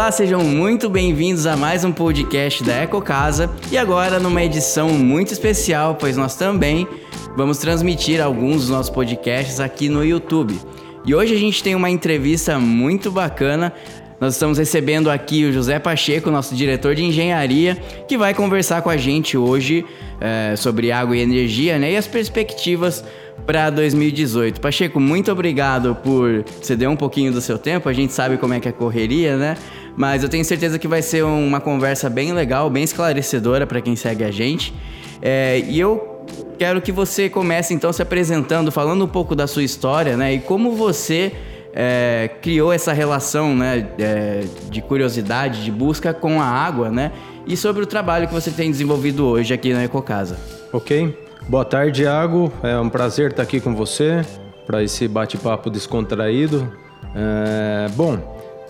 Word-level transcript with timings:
Olá, 0.00 0.10
sejam 0.10 0.42
muito 0.42 0.88
bem-vindos 0.88 1.44
a 1.44 1.58
mais 1.58 1.84
um 1.84 1.92
podcast 1.92 2.64
da 2.64 2.72
Eco 2.72 3.02
Casa 3.02 3.50
e 3.70 3.76
agora 3.76 4.18
numa 4.18 4.42
edição 4.42 4.88
muito 4.88 5.30
especial, 5.30 5.94
pois 5.94 6.16
nós 6.16 6.34
também 6.34 6.88
vamos 7.36 7.58
transmitir 7.58 8.18
alguns 8.18 8.62
dos 8.62 8.70
nossos 8.70 8.88
podcasts 8.88 9.60
aqui 9.60 9.90
no 9.90 10.02
YouTube. 10.02 10.58
E 11.04 11.14
hoje 11.14 11.34
a 11.34 11.38
gente 11.38 11.62
tem 11.62 11.74
uma 11.74 11.90
entrevista 11.90 12.58
muito 12.58 13.10
bacana. 13.10 13.74
Nós 14.18 14.32
estamos 14.32 14.56
recebendo 14.56 15.10
aqui 15.10 15.44
o 15.44 15.52
José 15.52 15.78
Pacheco, 15.78 16.30
nosso 16.30 16.54
diretor 16.54 16.94
de 16.94 17.04
engenharia, 17.04 17.76
que 18.08 18.16
vai 18.16 18.32
conversar 18.32 18.80
com 18.80 18.88
a 18.88 18.96
gente 18.96 19.36
hoje 19.36 19.84
é, 20.18 20.56
sobre 20.56 20.90
água 20.90 21.14
e 21.14 21.20
energia 21.20 21.78
né, 21.78 21.92
e 21.92 21.96
as 21.98 22.06
perspectivas 22.06 23.04
para 23.46 23.70
2018. 23.70 24.60
Pacheco, 24.60 25.00
muito 25.00 25.30
obrigado 25.30 25.94
por 25.96 26.44
ceder 26.62 26.88
um 26.88 26.96
pouquinho 26.96 27.32
do 27.32 27.40
seu 27.40 27.58
tempo. 27.58 27.88
A 27.88 27.92
gente 27.92 28.12
sabe 28.12 28.36
como 28.36 28.54
é 28.54 28.60
que 28.60 28.68
é 28.68 28.70
a 28.70 28.74
correria, 28.74 29.36
né? 29.36 29.56
Mas 29.96 30.22
eu 30.22 30.28
tenho 30.28 30.44
certeza 30.44 30.78
que 30.78 30.88
vai 30.88 31.02
ser 31.02 31.24
uma 31.24 31.60
conversa 31.60 32.08
bem 32.08 32.32
legal, 32.32 32.70
bem 32.70 32.82
esclarecedora 32.82 33.66
para 33.66 33.80
quem 33.80 33.96
segue 33.96 34.24
a 34.24 34.30
gente. 34.30 34.72
É, 35.20 35.62
e 35.68 35.78
eu 35.78 36.24
quero 36.58 36.80
que 36.80 36.92
você 36.92 37.28
comece 37.28 37.74
então 37.74 37.92
se 37.92 38.00
apresentando, 38.02 38.70
falando 38.70 39.04
um 39.04 39.08
pouco 39.08 39.34
da 39.34 39.46
sua 39.46 39.62
história, 39.62 40.16
né? 40.16 40.34
E 40.34 40.38
como 40.38 40.72
você 40.72 41.32
é, 41.74 42.30
criou 42.40 42.72
essa 42.72 42.92
relação, 42.92 43.54
né? 43.54 43.88
É, 43.98 44.44
de 44.70 44.80
curiosidade, 44.80 45.64
de 45.64 45.70
busca 45.70 46.14
com 46.14 46.40
a 46.40 46.44
água, 46.44 46.90
né? 46.90 47.12
E 47.46 47.56
sobre 47.56 47.82
o 47.82 47.86
trabalho 47.86 48.28
que 48.28 48.34
você 48.34 48.50
tem 48.50 48.70
desenvolvido 48.70 49.26
hoje 49.26 49.52
aqui 49.52 49.72
na 49.72 49.84
Ecocasa. 49.84 50.38
Ok. 50.72 51.29
Boa 51.48 51.64
tarde, 51.64 52.02
Iago. 52.02 52.52
É 52.62 52.78
um 52.78 52.88
prazer 52.88 53.30
estar 53.30 53.42
aqui 53.42 53.60
com 53.60 53.74
você 53.74 54.24
para 54.66 54.82
esse 54.82 55.08
bate-papo 55.08 55.68
descontraído. 55.68 56.72
É, 57.14 57.88
bom, 57.96 58.18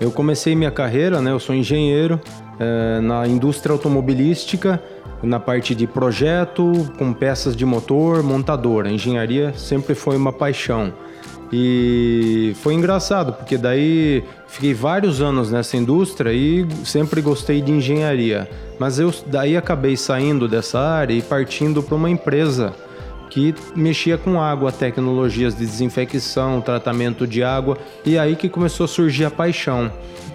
eu 0.00 0.10
comecei 0.10 0.54
minha 0.54 0.70
carreira, 0.70 1.20
né? 1.20 1.30
Eu 1.30 1.38
sou 1.38 1.54
engenheiro 1.54 2.18
é, 2.58 3.00
na 3.00 3.26
indústria 3.26 3.72
automobilística, 3.72 4.82
na 5.22 5.38
parte 5.38 5.74
de 5.74 5.86
projeto, 5.86 6.90
com 6.98 7.12
peças 7.12 7.54
de 7.54 7.66
motor, 7.66 8.22
montadora. 8.22 8.90
engenharia 8.90 9.52
sempre 9.54 9.94
foi 9.94 10.16
uma 10.16 10.32
paixão. 10.32 10.92
E 11.52 12.54
foi 12.62 12.74
engraçado, 12.74 13.32
porque 13.32 13.58
daí 13.58 14.24
fiquei 14.50 14.74
vários 14.74 15.20
anos 15.20 15.50
nessa 15.50 15.76
indústria 15.76 16.32
e 16.32 16.66
sempre 16.84 17.20
gostei 17.22 17.62
de 17.62 17.72
engenharia. 17.72 18.50
Mas 18.78 18.98
eu 18.98 19.12
daí 19.26 19.56
acabei 19.56 19.96
saindo 19.96 20.48
dessa 20.48 20.78
área 20.78 21.14
e 21.14 21.22
partindo 21.22 21.82
para 21.82 21.94
uma 21.94 22.10
empresa 22.10 22.74
que 23.30 23.54
mexia 23.76 24.18
com 24.18 24.42
água, 24.42 24.72
tecnologias 24.72 25.54
de 25.54 25.64
desinfecção, 25.64 26.60
tratamento 26.60 27.26
de 27.26 27.44
água, 27.44 27.78
e 28.04 28.18
aí 28.18 28.34
que 28.34 28.48
começou 28.48 28.84
a 28.84 28.88
surgir 28.88 29.24
a 29.24 29.30
paixão. 29.30 29.90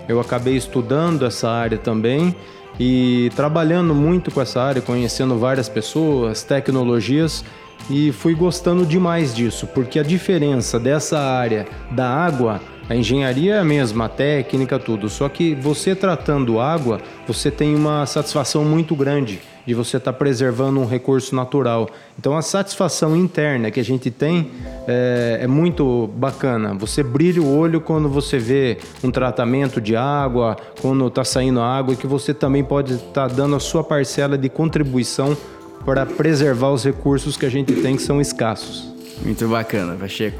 Eu 0.07 0.19
acabei 0.19 0.55
estudando 0.55 1.25
essa 1.25 1.49
área 1.49 1.77
também 1.77 2.33
e 2.79 3.29
trabalhando 3.35 3.93
muito 3.93 4.31
com 4.31 4.41
essa 4.41 4.61
área, 4.61 4.81
conhecendo 4.81 5.37
várias 5.37 5.67
pessoas, 5.67 6.41
tecnologias 6.41 7.43
e 7.89 8.11
fui 8.11 8.33
gostando 8.33 8.85
demais 8.85 9.35
disso, 9.35 9.67
porque 9.67 9.99
a 9.99 10.03
diferença 10.03 10.79
dessa 10.79 11.19
área 11.19 11.67
da 11.91 12.09
água, 12.09 12.61
a 12.87 12.95
engenharia 12.95 13.55
é 13.55 13.59
a 13.59 13.63
mesma, 13.63 14.05
a 14.05 14.09
técnica, 14.09 14.77
tudo, 14.77 15.09
só 15.09 15.27
que 15.27 15.55
você 15.55 15.95
tratando 15.95 16.59
água, 16.59 17.01
você 17.27 17.49
tem 17.49 17.75
uma 17.75 18.05
satisfação 18.05 18.63
muito 18.63 18.95
grande 18.95 19.41
de 19.65 19.73
você 19.73 19.97
estar 19.97 20.13
tá 20.13 20.17
preservando 20.17 20.79
um 20.79 20.85
recurso 20.85 21.35
natural. 21.35 21.89
Então 22.19 22.37
a 22.37 22.41
satisfação 22.41 23.15
interna 23.17 23.71
que 23.71 23.79
a 23.79 23.83
gente 23.83 24.11
tem 24.11 24.51
é, 24.87 25.39
é, 25.41 25.47
muito 25.47 26.07
bacana. 26.15 26.75
Você 26.75 27.01
brilha 27.01 27.41
o 27.41 27.57
olho 27.57 27.81
quando 27.81 28.07
você 28.07 28.37
vê 28.37 28.77
um 29.03 29.09
tratamento 29.09 29.81
de 29.81 29.95
água, 29.95 30.55
quando 30.79 31.07
está 31.07 31.23
saindo 31.23 31.59
água, 31.61 31.95
e 31.95 31.97
que 31.97 32.05
você 32.05 32.33
também 32.33 32.63
pode 32.63 32.93
estar 32.93 33.27
tá 33.27 33.27
dando 33.27 33.55
a 33.55 33.59
sua 33.59 33.83
parcela 33.83 34.37
de 34.37 34.49
contribuição 34.49 35.35
para 35.83 36.05
preservar 36.05 36.69
os 36.69 36.83
recursos 36.83 37.35
que 37.35 37.45
a 37.45 37.49
gente 37.49 37.73
tem 37.73 37.95
que 37.95 38.03
são 38.03 38.21
escassos. 38.21 38.93
Muito 39.23 39.47
bacana, 39.47 39.95
Pacheco. 39.95 40.37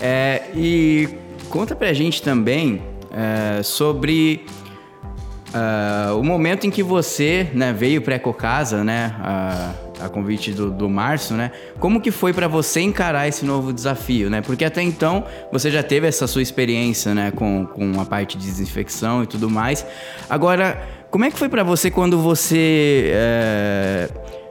É, 0.00 0.42
e 0.54 1.08
conta 1.48 1.74
pra 1.74 1.92
gente 1.92 2.22
também 2.22 2.82
é, 3.10 3.62
sobre 3.62 4.44
uh, 5.48 6.18
o 6.18 6.22
momento 6.22 6.66
em 6.66 6.70
que 6.70 6.82
você 6.82 7.48
né, 7.54 7.72
veio 7.72 8.02
para 8.02 8.16
Ecocasa, 8.16 8.84
né, 8.84 9.14
a, 9.20 9.72
a 10.00 10.08
convite 10.08 10.52
do, 10.52 10.70
do 10.70 10.88
Márcio, 10.88 11.36
né? 11.36 11.50
Como 11.80 12.00
que 12.00 12.10
foi 12.10 12.32
para 12.32 12.46
você 12.46 12.80
encarar 12.80 13.26
esse 13.26 13.44
novo 13.44 13.72
desafio, 13.72 14.30
né? 14.30 14.40
Porque 14.40 14.64
até 14.64 14.82
então 14.82 15.24
você 15.50 15.70
já 15.70 15.82
teve 15.82 16.06
essa 16.06 16.26
sua 16.26 16.42
experiência, 16.42 17.14
né, 17.14 17.30
com, 17.30 17.66
com 17.66 18.00
a 18.00 18.04
parte 18.04 18.36
de 18.36 18.44
desinfecção 18.44 19.22
e 19.22 19.26
tudo 19.26 19.50
mais. 19.50 19.84
Agora, 20.28 20.86
como 21.10 21.24
é 21.24 21.30
que 21.30 21.38
foi 21.38 21.48
para 21.48 21.62
você 21.62 21.90
quando 21.90 22.18
você 22.18 23.10
é, 23.12 24.08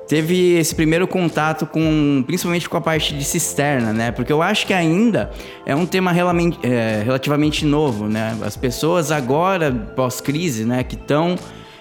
teve 0.08 0.58
esse 0.58 0.74
primeiro 0.74 1.08
contato 1.08 1.66
com, 1.66 2.24
principalmente 2.26 2.68
com 2.70 2.78
a 2.78 2.82
parte 2.82 3.14
de 3.14 3.24
cisterna, 3.24 3.92
né? 3.92 4.12
Porque 4.12 4.32
eu 4.32 4.42
acho 4.42 4.66
que 4.66 4.74
ainda 4.74 5.32
é 5.66 5.76
um 5.76 5.86
tema 5.86 6.12
é, 6.64 7.02
relativamente 7.04 7.66
novo, 7.66 8.08
né? 8.08 8.38
As 8.42 8.56
pessoas 8.56 9.12
agora, 9.12 9.72
pós-crise, 9.96 10.64
né, 10.66 10.84
que 10.84 10.96
estão 10.96 11.36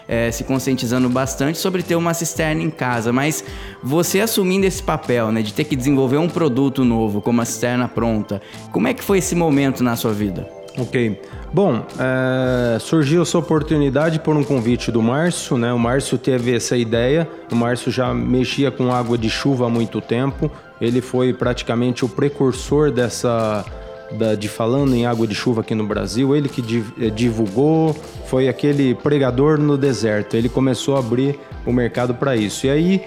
é, 0.08 0.30
se 0.30 0.44
conscientizando 0.44 1.08
bastante 1.08 1.58
sobre 1.58 1.82
ter 1.82 1.96
uma 1.96 2.14
cisterna 2.14 2.62
em 2.62 2.70
casa, 2.70 3.12
mas 3.12 3.44
você 3.82 4.20
assumindo 4.20 4.66
esse 4.66 4.82
papel, 4.82 5.32
né, 5.32 5.42
de 5.42 5.52
ter 5.52 5.64
que 5.64 5.76
desenvolver 5.76 6.18
um 6.18 6.28
produto 6.28 6.84
novo, 6.84 7.20
como 7.20 7.40
a 7.40 7.44
cisterna 7.44 7.88
pronta, 7.88 8.40
como 8.72 8.88
é 8.88 8.94
que 8.94 9.02
foi 9.02 9.18
esse 9.18 9.34
momento 9.34 9.82
na 9.82 9.96
sua 9.96 10.12
vida? 10.12 10.55
Ok. 10.78 11.20
Bom, 11.52 11.86
é, 11.98 12.78
surgiu 12.78 13.22
essa 13.22 13.38
oportunidade 13.38 14.20
por 14.20 14.36
um 14.36 14.44
convite 14.44 14.92
do 14.92 15.02
Márcio, 15.02 15.56
né? 15.56 15.72
O 15.72 15.78
Márcio 15.78 16.18
teve 16.18 16.54
essa 16.54 16.76
ideia. 16.76 17.26
O 17.50 17.56
Márcio 17.56 17.90
já 17.90 18.12
mexia 18.12 18.70
com 18.70 18.92
água 18.92 19.16
de 19.16 19.30
chuva 19.30 19.66
há 19.66 19.70
muito 19.70 20.00
tempo. 20.00 20.50
Ele 20.80 21.00
foi 21.00 21.32
praticamente 21.32 22.04
o 22.04 22.08
precursor 22.08 22.90
dessa 22.90 23.64
da, 24.12 24.34
de 24.34 24.48
falando 24.48 24.94
em 24.94 25.06
água 25.06 25.26
de 25.26 25.34
chuva 25.34 25.62
aqui 25.62 25.74
no 25.74 25.86
Brasil. 25.86 26.36
Ele 26.36 26.48
que 26.48 26.62
eh, 27.00 27.10
divulgou, 27.10 27.96
foi 28.26 28.48
aquele 28.48 28.94
pregador 28.94 29.58
no 29.58 29.78
deserto. 29.78 30.36
Ele 30.36 30.48
começou 30.48 30.96
a 30.96 30.98
abrir 30.98 31.38
o 31.64 31.72
mercado 31.72 32.14
para 32.14 32.36
isso. 32.36 32.66
E 32.66 32.70
aí, 32.70 33.02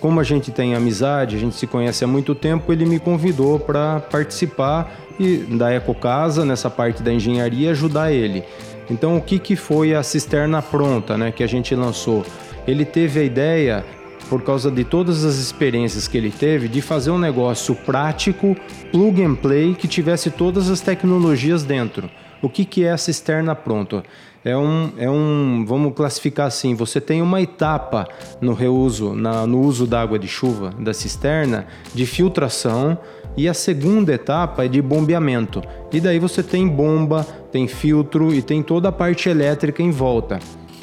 como 0.00 0.20
a 0.20 0.24
gente 0.24 0.50
tem 0.50 0.74
amizade, 0.74 1.36
a 1.36 1.38
gente 1.38 1.56
se 1.56 1.66
conhece 1.66 2.04
há 2.04 2.06
muito 2.06 2.34
tempo, 2.34 2.72
ele 2.72 2.86
me 2.86 2.98
convidou 2.98 3.58
para 3.58 4.00
participar 4.00 5.07
e 5.18 5.36
da 5.38 5.72
Ecocasa, 5.72 6.44
nessa 6.44 6.70
parte 6.70 7.02
da 7.02 7.12
engenharia, 7.12 7.70
ajudar 7.70 8.12
ele. 8.12 8.44
Então, 8.90 9.16
o 9.16 9.20
que, 9.20 9.38
que 9.38 9.56
foi 9.56 9.94
a 9.94 10.02
cisterna 10.02 10.62
pronta 10.62 11.18
né, 11.18 11.30
que 11.30 11.42
a 11.42 11.46
gente 11.46 11.74
lançou? 11.74 12.24
Ele 12.66 12.84
teve 12.84 13.20
a 13.20 13.24
ideia, 13.24 13.84
por 14.28 14.42
causa 14.42 14.70
de 14.70 14.84
todas 14.84 15.24
as 15.24 15.36
experiências 15.36 16.08
que 16.08 16.16
ele 16.16 16.30
teve, 16.30 16.68
de 16.68 16.80
fazer 16.80 17.10
um 17.10 17.18
negócio 17.18 17.74
prático, 17.74 18.56
plug 18.90 19.22
and 19.22 19.34
play, 19.34 19.74
que 19.74 19.88
tivesse 19.88 20.30
todas 20.30 20.70
as 20.70 20.80
tecnologias 20.80 21.64
dentro. 21.64 22.10
O 22.40 22.48
que, 22.48 22.64
que 22.64 22.84
é 22.84 22.92
a 22.92 22.96
cisterna 22.96 23.54
pronta? 23.54 24.04
É 24.44 24.56
um, 24.56 24.92
é 24.96 25.10
um, 25.10 25.64
vamos 25.66 25.94
classificar 25.94 26.46
assim, 26.46 26.74
você 26.74 27.00
tem 27.00 27.20
uma 27.20 27.40
etapa 27.40 28.06
no 28.40 28.52
reuso, 28.52 29.12
na, 29.12 29.46
no 29.46 29.60
uso 29.60 29.86
da 29.86 30.00
água 30.00 30.18
de 30.18 30.28
chuva 30.28 30.70
da 30.78 30.94
cisterna, 30.94 31.66
de 31.92 32.06
filtração, 32.06 32.96
e 33.36 33.48
a 33.48 33.54
segunda 33.54 34.12
etapa 34.12 34.64
é 34.64 34.68
de 34.68 34.80
bombeamento. 34.80 35.62
E 35.92 36.00
daí 36.00 36.18
você 36.18 36.42
tem 36.42 36.66
bomba, 36.66 37.26
tem 37.52 37.68
filtro 37.68 38.34
e 38.34 38.42
tem 38.42 38.62
toda 38.62 38.88
a 38.88 38.92
parte 38.92 39.28
elétrica 39.28 39.82
em 39.82 39.90
volta. 39.90 40.38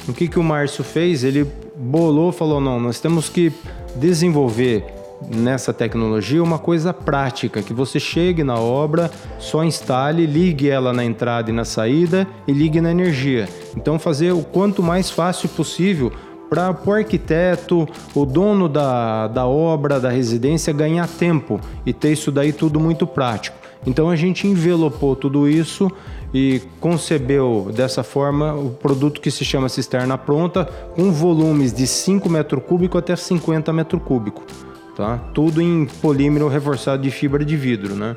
O 0.08 0.12
que, 0.12 0.28
que 0.28 0.38
o 0.38 0.42
Márcio 0.42 0.84
fez? 0.84 1.24
Ele 1.24 1.46
bolou, 1.76 2.32
falou: 2.32 2.60
não, 2.60 2.78
nós 2.80 3.00
temos 3.00 3.28
que 3.28 3.52
desenvolver 3.96 4.95
nessa 5.30 5.72
tecnologia 5.72 6.42
uma 6.42 6.58
coisa 6.58 6.92
prática, 6.92 7.62
que 7.62 7.72
você 7.72 7.98
chegue 7.98 8.44
na 8.44 8.58
obra, 8.58 9.10
só 9.38 9.64
instale, 9.64 10.26
ligue 10.26 10.68
ela 10.68 10.92
na 10.92 11.04
entrada 11.04 11.50
e 11.50 11.52
na 11.52 11.64
saída 11.64 12.26
e 12.46 12.52
ligue 12.52 12.80
na 12.80 12.90
energia. 12.90 13.48
Então 13.76 13.98
fazer 13.98 14.32
o 14.32 14.42
quanto 14.42 14.82
mais 14.82 15.10
fácil 15.10 15.48
possível 15.48 16.12
para 16.48 16.76
o 16.84 16.92
arquiteto, 16.92 17.88
o 18.14 18.24
dono 18.24 18.68
da, 18.68 19.26
da 19.26 19.46
obra, 19.46 19.98
da 19.98 20.10
residência, 20.10 20.72
ganhar 20.72 21.08
tempo 21.08 21.60
e 21.84 21.92
ter 21.92 22.12
isso 22.12 22.30
daí 22.30 22.52
tudo 22.52 22.78
muito 22.78 23.06
prático. 23.06 23.56
Então 23.84 24.10
a 24.10 24.16
gente 24.16 24.46
envelopou 24.46 25.14
tudo 25.14 25.48
isso 25.48 25.90
e 26.34 26.60
concebeu 26.80 27.70
dessa 27.74 28.02
forma 28.02 28.52
o 28.52 28.70
produto 28.70 29.20
que 29.20 29.30
se 29.30 29.44
chama 29.44 29.68
cisterna 29.68 30.18
pronta, 30.18 30.64
com 30.94 31.12
volumes 31.12 31.72
de 31.72 31.86
5 31.86 32.28
metros 32.28 32.62
cúbicos 32.64 32.98
até 32.98 33.14
50 33.14 33.72
metros 33.72 34.02
cúbicos. 34.02 34.65
Tá? 34.96 35.20
Tudo 35.34 35.60
em 35.60 35.86
polímero 36.00 36.48
reforçado 36.48 37.02
de 37.02 37.10
fibra 37.10 37.44
de 37.44 37.56
vidro, 37.56 37.94
né? 37.94 38.16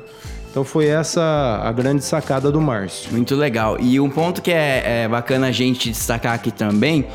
Então 0.50 0.64
foi 0.64 0.86
essa 0.86 1.60
a 1.62 1.70
grande 1.70 2.04
sacada 2.04 2.50
do 2.50 2.60
Márcio. 2.60 3.12
Muito 3.12 3.36
legal. 3.36 3.78
E 3.78 4.00
um 4.00 4.10
ponto 4.10 4.42
que 4.42 4.50
é, 4.50 5.02
é 5.04 5.08
bacana 5.08 5.46
a 5.46 5.52
gente 5.52 5.90
destacar 5.90 6.34
aqui 6.34 6.50
também 6.50 7.06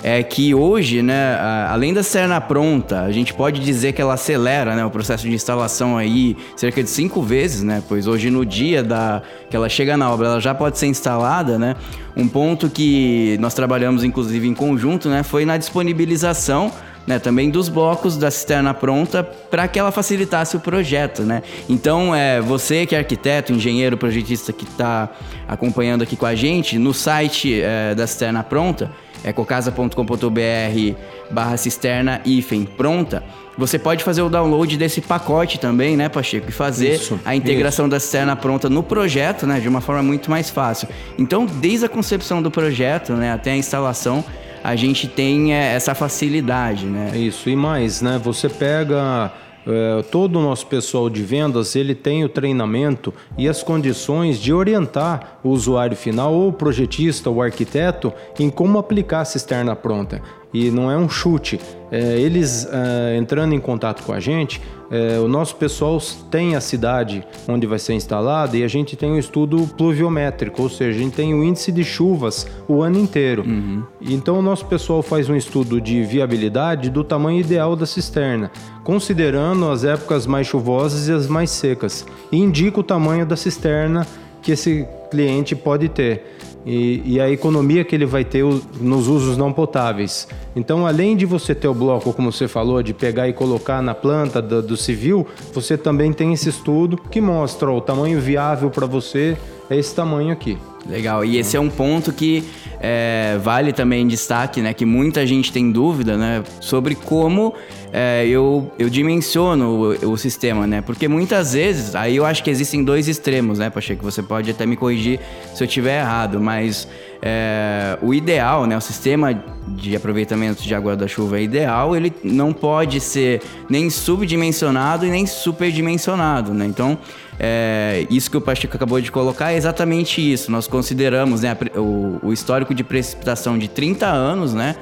é 0.00 0.22
que 0.22 0.54
hoje, 0.54 1.00
né, 1.00 1.38
além 1.68 1.94
da 1.94 2.02
cisterna 2.02 2.38
pronta, 2.38 3.00
a 3.00 3.10
gente 3.10 3.32
pode 3.32 3.58
dizer 3.58 3.94
que 3.94 4.02
ela 4.02 4.14
acelera 4.14 4.76
né, 4.76 4.84
o 4.84 4.90
processo 4.90 5.26
de 5.26 5.32
instalação 5.32 5.96
aí 5.96 6.36
cerca 6.56 6.82
de 6.82 6.90
cinco 6.90 7.22
vezes, 7.22 7.62
né? 7.62 7.82
Pois 7.88 8.06
hoje 8.06 8.30
no 8.30 8.44
dia 8.44 8.82
da, 8.82 9.22
que 9.48 9.56
ela 9.56 9.68
chega 9.68 9.96
na 9.96 10.12
obra, 10.12 10.26
ela 10.26 10.40
já 10.40 10.54
pode 10.54 10.78
ser 10.78 10.88
instalada, 10.88 11.58
né? 11.58 11.74
Um 12.14 12.28
ponto 12.28 12.68
que 12.68 13.38
nós 13.40 13.54
trabalhamos 13.54 14.04
inclusive 14.04 14.46
em 14.46 14.54
conjunto, 14.54 15.08
né, 15.08 15.22
foi 15.22 15.46
na 15.46 15.56
disponibilização 15.56 16.70
né, 17.06 17.18
também 17.18 17.50
dos 17.50 17.68
blocos 17.68 18.16
da 18.16 18.30
cisterna 18.30 18.72
pronta 18.72 19.22
para 19.22 19.68
que 19.68 19.78
ela 19.78 19.92
facilitasse 19.92 20.56
o 20.56 20.60
projeto, 20.60 21.22
né? 21.22 21.42
Então, 21.68 22.14
é, 22.14 22.40
você 22.40 22.86
que 22.86 22.94
é 22.94 22.98
arquiteto, 22.98 23.52
engenheiro, 23.52 23.96
projetista 23.96 24.52
que 24.52 24.64
está 24.64 25.10
acompanhando 25.46 26.02
aqui 26.02 26.16
com 26.16 26.26
a 26.26 26.34
gente, 26.34 26.78
no 26.78 26.94
site 26.94 27.60
é, 27.62 27.94
da 27.94 28.06
cisterna 28.06 28.42
pronta, 28.42 28.90
ecocasa.com.br 29.24 30.94
barra 31.30 31.56
cisterna 31.56 32.20
hífen 32.24 32.64
pronta, 32.64 33.22
você 33.56 33.78
pode 33.78 34.02
fazer 34.02 34.20
o 34.22 34.28
download 34.28 34.76
desse 34.76 35.00
pacote 35.00 35.60
também, 35.60 35.96
né, 35.96 36.08
Pacheco? 36.08 36.48
E 36.48 36.52
fazer 36.52 36.96
isso, 36.96 37.18
a 37.24 37.36
integração 37.36 37.86
isso. 37.86 37.90
da 37.90 38.00
cisterna 38.00 38.34
pronta 38.34 38.68
no 38.68 38.82
projeto, 38.82 39.46
né, 39.46 39.60
de 39.60 39.68
uma 39.68 39.80
forma 39.80 40.02
muito 40.02 40.30
mais 40.30 40.50
fácil. 40.50 40.88
Então, 41.18 41.46
desde 41.46 41.86
a 41.86 41.88
concepção 41.88 42.42
do 42.42 42.50
projeto, 42.50 43.12
né, 43.12 43.32
até 43.32 43.52
a 43.52 43.56
instalação, 43.56 44.24
a 44.64 44.74
gente 44.74 45.06
tem 45.06 45.54
é, 45.54 45.74
essa 45.74 45.94
facilidade, 45.94 46.86
né? 46.86 47.12
Isso, 47.14 47.50
e 47.50 47.54
mais, 47.54 48.00
né? 48.00 48.18
Você 48.24 48.48
pega 48.48 49.30
é, 49.66 50.02
todo 50.10 50.38
o 50.38 50.42
nosso 50.42 50.66
pessoal 50.66 51.10
de 51.10 51.22
vendas 51.22 51.76
ele 51.76 51.94
tem 51.94 52.24
o 52.24 52.30
treinamento 52.30 53.12
e 53.36 53.46
as 53.46 53.62
condições 53.62 54.40
de 54.40 54.54
orientar 54.54 55.38
o 55.44 55.50
usuário 55.50 55.94
final, 55.94 56.32
ou 56.32 56.48
o 56.48 56.52
projetista, 56.52 57.28
ou 57.28 57.36
o 57.36 57.42
arquiteto, 57.42 58.10
em 58.40 58.48
como 58.48 58.78
aplicar 58.78 59.20
a 59.20 59.24
cisterna 59.26 59.76
pronta 59.76 60.22
e 60.54 60.70
não 60.70 60.88
é 60.88 60.96
um 60.96 61.08
chute. 61.08 61.60
É, 61.90 62.18
eles 62.18 62.66
é, 62.70 63.16
entrando 63.16 63.54
em 63.54 63.60
contato 63.60 64.04
com 64.04 64.12
a 64.12 64.20
gente, 64.20 64.62
é, 64.90 65.18
o 65.18 65.26
nosso 65.26 65.56
pessoal 65.56 65.98
tem 66.30 66.54
a 66.54 66.60
cidade 66.60 67.26
onde 67.48 67.66
vai 67.66 67.78
ser 67.78 67.94
instalada 67.94 68.56
e 68.56 68.62
a 68.62 68.68
gente 68.68 68.96
tem 68.96 69.10
um 69.10 69.18
estudo 69.18 69.68
pluviométrico, 69.76 70.62
ou 70.62 70.68
seja, 70.68 70.98
a 70.98 71.02
gente 71.02 71.14
tem 71.14 71.34
o 71.34 71.42
índice 71.42 71.72
de 71.72 71.82
chuvas 71.82 72.46
o 72.68 72.82
ano 72.82 72.98
inteiro. 72.98 73.42
Uhum. 73.44 73.82
Então 74.00 74.38
o 74.38 74.42
nosso 74.42 74.66
pessoal 74.66 75.02
faz 75.02 75.28
um 75.28 75.34
estudo 75.34 75.80
de 75.80 76.04
viabilidade 76.04 76.88
do 76.88 77.02
tamanho 77.02 77.40
ideal 77.40 77.74
da 77.74 77.86
cisterna, 77.86 78.50
considerando 78.84 79.68
as 79.68 79.84
épocas 79.84 80.26
mais 80.26 80.46
chuvosas 80.46 81.08
e 81.08 81.12
as 81.12 81.26
mais 81.26 81.50
secas, 81.50 82.06
e 82.30 82.36
indica 82.36 82.78
o 82.78 82.84
tamanho 82.84 83.26
da 83.26 83.36
cisterna 83.36 84.06
que 84.42 84.52
esse 84.52 84.86
cliente 85.10 85.56
pode 85.56 85.88
ter 85.88 86.36
e, 86.66 87.02
e, 87.04 87.20
a 87.20 87.30
economia 87.30 87.84
que 87.84 87.94
ele 87.94 88.06
vai 88.06 88.24
ter 88.24 88.44
nos 88.80 89.06
usos 89.06 89.36
não 89.36 89.52
potáveis. 89.52 90.26
Então, 90.56 90.86
além 90.86 91.16
de 91.16 91.26
você 91.26 91.54
ter 91.54 91.68
o 91.68 91.74
bloco, 91.74 92.12
como 92.12 92.32
você 92.32 92.48
falou, 92.48 92.82
de 92.82 92.94
pegar 92.94 93.28
e 93.28 93.32
colocar 93.32 93.82
na 93.82 93.94
planta 93.94 94.40
do, 94.40 94.62
do 94.62 94.76
civil, 94.76 95.26
você 95.52 95.76
também 95.76 96.12
tem 96.12 96.32
esse 96.32 96.48
estudo 96.48 96.96
que 96.96 97.20
mostra 97.20 97.70
o 97.70 97.80
tamanho 97.80 98.20
viável 98.20 98.70
para 98.70 98.86
você 98.86 99.36
é 99.68 99.76
esse 99.76 99.94
tamanho 99.94 100.32
aqui. 100.32 100.58
Legal, 100.88 101.24
e 101.24 101.38
esse 101.38 101.56
é 101.56 101.60
um 101.60 101.70
ponto 101.70 102.12
que 102.12 102.44
é, 102.78 103.38
vale 103.42 103.72
também 103.72 104.06
destaque, 104.06 104.60
né? 104.60 104.74
Que 104.74 104.84
muita 104.84 105.26
gente 105.26 105.50
tem 105.50 105.72
dúvida, 105.72 106.18
né? 106.18 106.42
Sobre 106.60 106.94
como 106.94 107.54
é, 107.90 108.26
eu, 108.26 108.70
eu 108.78 108.90
dimensiono 108.90 109.94
o, 110.02 110.12
o, 110.12 110.18
sistema, 110.18 110.66
né? 110.66 110.82
Porque 110.82 111.08
muitas 111.08 111.54
vezes, 111.54 111.94
aí 111.94 112.16
eu 112.16 112.26
acho 112.26 112.44
que 112.44 112.50
existem 112.50 112.84
dois 112.84 113.08
extremos, 113.08 113.58
né, 113.58 113.70
Pacheco? 113.70 114.04
Você 114.04 114.22
pode 114.22 114.50
até 114.50 114.66
me 114.66 114.76
corrigir 114.76 115.20
se 115.54 115.62
eu 115.62 115.66
estiver 115.66 116.00
errado, 116.00 116.38
mas 116.38 116.86
é, 117.26 117.98
o 118.02 118.12
ideal, 118.12 118.66
né? 118.66 118.76
O 118.76 118.82
sistema 118.82 119.32
de 119.66 119.96
aproveitamento 119.96 120.62
de 120.62 120.74
água 120.74 120.94
da 120.94 121.08
chuva 121.08 121.38
é 121.38 121.42
ideal, 121.42 121.96
ele 121.96 122.12
não 122.22 122.52
pode 122.52 123.00
ser 123.00 123.40
nem 123.66 123.88
subdimensionado 123.88 125.06
e 125.06 125.10
nem 125.10 125.24
superdimensionado, 125.24 126.52
né? 126.52 126.66
Então, 126.66 126.98
é, 127.40 128.06
isso 128.10 128.30
que 128.30 128.36
o 128.36 128.42
Pacheco 128.42 128.76
acabou 128.76 129.00
de 129.00 129.10
colocar 129.10 129.52
é 129.52 129.56
exatamente 129.56 130.20
isso. 130.20 130.52
Nós 130.52 130.68
consideramos 130.68 131.40
né, 131.40 131.56
o, 131.74 132.18
o 132.22 132.30
histórico 132.30 132.74
de 132.74 132.84
precipitação 132.84 133.56
de 133.56 133.68
30 133.68 134.06
anos, 134.06 134.52
né? 134.52 134.76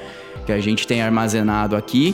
Que 0.45 0.51
a 0.51 0.61
gente 0.61 0.85
tem 0.85 1.01
armazenado 1.01 1.77
aqui. 1.77 2.13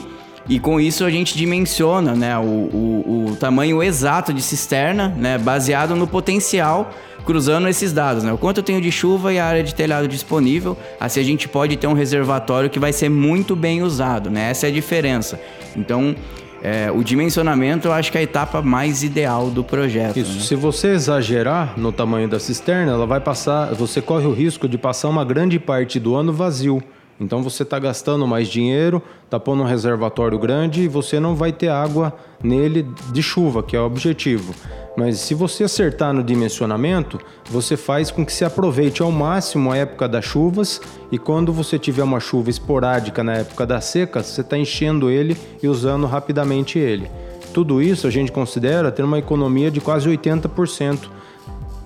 E 0.49 0.59
com 0.59 0.81
isso 0.81 1.05
a 1.05 1.11
gente 1.11 1.37
dimensiona 1.37 2.15
né, 2.15 2.37
o, 2.39 2.43
o, 2.43 3.27
o, 3.33 3.37
tamanho 3.37 3.83
exato 3.83 4.33
de 4.33 4.41
cisterna, 4.41 5.15
né, 5.17 5.37
baseado 5.37 5.95
no 5.95 6.07
potencial, 6.07 6.91
cruzando 7.27 7.69
esses 7.69 7.93
dados. 7.93 8.23
Né, 8.23 8.33
o 8.33 8.39
quanto 8.39 8.59
eu 8.59 8.63
tenho 8.63 8.81
de 8.81 8.91
chuva 8.91 9.33
e 9.33 9.39
a 9.39 9.45
área 9.45 9.63
de 9.63 9.75
telhado 9.75 10.09
disponível. 10.09 10.77
Assim 10.99 11.21
a 11.21 11.25
gente 11.25 11.47
pode 11.47 11.77
ter 11.77 11.87
um 11.87 11.93
reservatório 11.93 12.71
que 12.71 12.79
vai 12.79 12.95
ser 12.95 13.11
muito 13.11 13.55
bem 13.55 13.83
usado. 13.83 14.31
Né, 14.31 14.51
essa 14.51 14.67
é 14.67 14.71
a 14.71 14.73
diferença. 14.73 15.39
Então 15.77 16.17
é, 16.63 16.91
o 16.91 17.05
dimensionamento 17.05 17.89
eu 17.89 17.93
acho 17.93 18.11
que 18.11 18.19
é 18.19 18.21
a 18.21 18.25
etapa 18.25 18.61
mais 18.63 19.03
ideal 19.03 19.51
do 19.51 19.63
projeto. 19.63 20.19
Isso. 20.19 20.33
Né? 20.33 20.41
Se 20.41 20.55
você 20.55 20.89
exagerar 20.89 21.75
no 21.77 21.93
tamanho 21.93 22.29
da 22.29 22.41
cisterna, 22.41 22.93
ela 22.93 23.07
vai 23.07 23.21
passar. 23.21 23.75
Você 23.75 24.01
corre 24.01 24.27
o 24.27 24.33
risco 24.33 24.69
de 24.69 24.77
passar 24.77 25.09
uma 25.09 25.25
grande 25.25 25.59
parte 25.59 26.01
do 26.01 26.15
ano 26.15 26.33
vazio. 26.33 26.83
Então 27.21 27.43
você 27.43 27.65
está 27.65 27.79
gastando 27.79 28.27
mais 28.27 28.49
dinheiro, 28.49 29.03
está 29.25 29.41
pondo 29.41 29.63
um 29.63 29.67
reservatório 29.67 30.39
grande 30.39 30.83
e 30.83 30.89
você 30.89 31.19
não 31.19 31.35
vai 31.35 31.53
ter 31.53 31.69
água 31.69 32.15
nele 32.43 32.87
de 33.13 33.23
chuva, 33.23 33.63
que 33.63 33.77
é 33.77 33.81
o 33.81 33.85
objetivo. 33.85 34.55
Mas 34.97 35.19
se 35.19 35.35
você 35.35 35.65
acertar 35.65 36.13
no 36.13 36.23
dimensionamento, 36.23 37.21
você 37.49 37.77
faz 37.77 38.11
com 38.11 38.25
que 38.25 38.33
se 38.33 38.45
aproveite 38.45 39.03
ao 39.03 39.11
máximo 39.11 39.73
a 39.73 39.77
época 39.77 40.09
das 40.09 40.25
chuvas 40.25 40.81
e 41.11 41.19
quando 41.19 41.53
você 41.53 41.79
tiver 41.79 42.03
uma 42.03 42.21
chuva 42.21 42.51
esporádica 42.51 43.23
na 43.23 43.35
época 43.35 43.67
da 43.67 43.81
seca, 43.81 44.23
você 44.23 44.41
está 44.41 44.57
enchendo 44.57 45.11
ele 45.11 45.37
e 45.63 45.69
usando 45.69 46.07
rapidamente 46.07 46.79
ele. 46.79 47.11
Tudo 47.53 47.83
isso 47.83 48.07
a 48.07 48.11
gente 48.11 48.31
considera 48.31 48.93
ter 48.93 49.03
uma 49.03 49.19
economia 49.19 49.71
de 49.71 49.81
quase 49.81 50.09
80% 50.09 51.18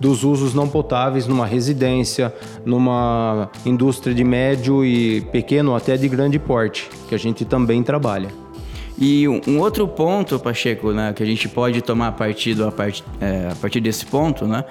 dos 0.02 0.25
usos 0.25 0.52
não 0.52 0.69
potáveis 0.69 1.28
numa 1.28 1.46
residência, 1.46 2.34
numa 2.66 3.49
indústria 3.64 4.12
de 4.12 4.25
médio 4.25 4.84
e 4.84 5.20
pequeno 5.20 5.76
até 5.76 5.96
de 5.96 6.08
grande 6.08 6.40
porte, 6.40 6.90
que 7.08 7.14
a 7.14 7.19
gente 7.19 7.44
também 7.44 7.84
trabalha. 7.84 8.28
E 8.99 9.28
um 9.28 9.60
outro 9.60 9.87
ponto, 9.87 10.40
Pacheco, 10.40 10.90
né, 10.90 11.12
que 11.12 11.22
a 11.22 11.26
gente 11.26 11.49
pode 11.49 11.81
tomar 11.82 12.10
partido 12.12 12.66
a, 12.66 12.72
part, 12.72 13.04
é, 13.20 13.50
a 13.52 13.54
partir 13.54 13.81
desse 13.81 14.04
ponto, 14.04 14.44
né, 14.44 14.64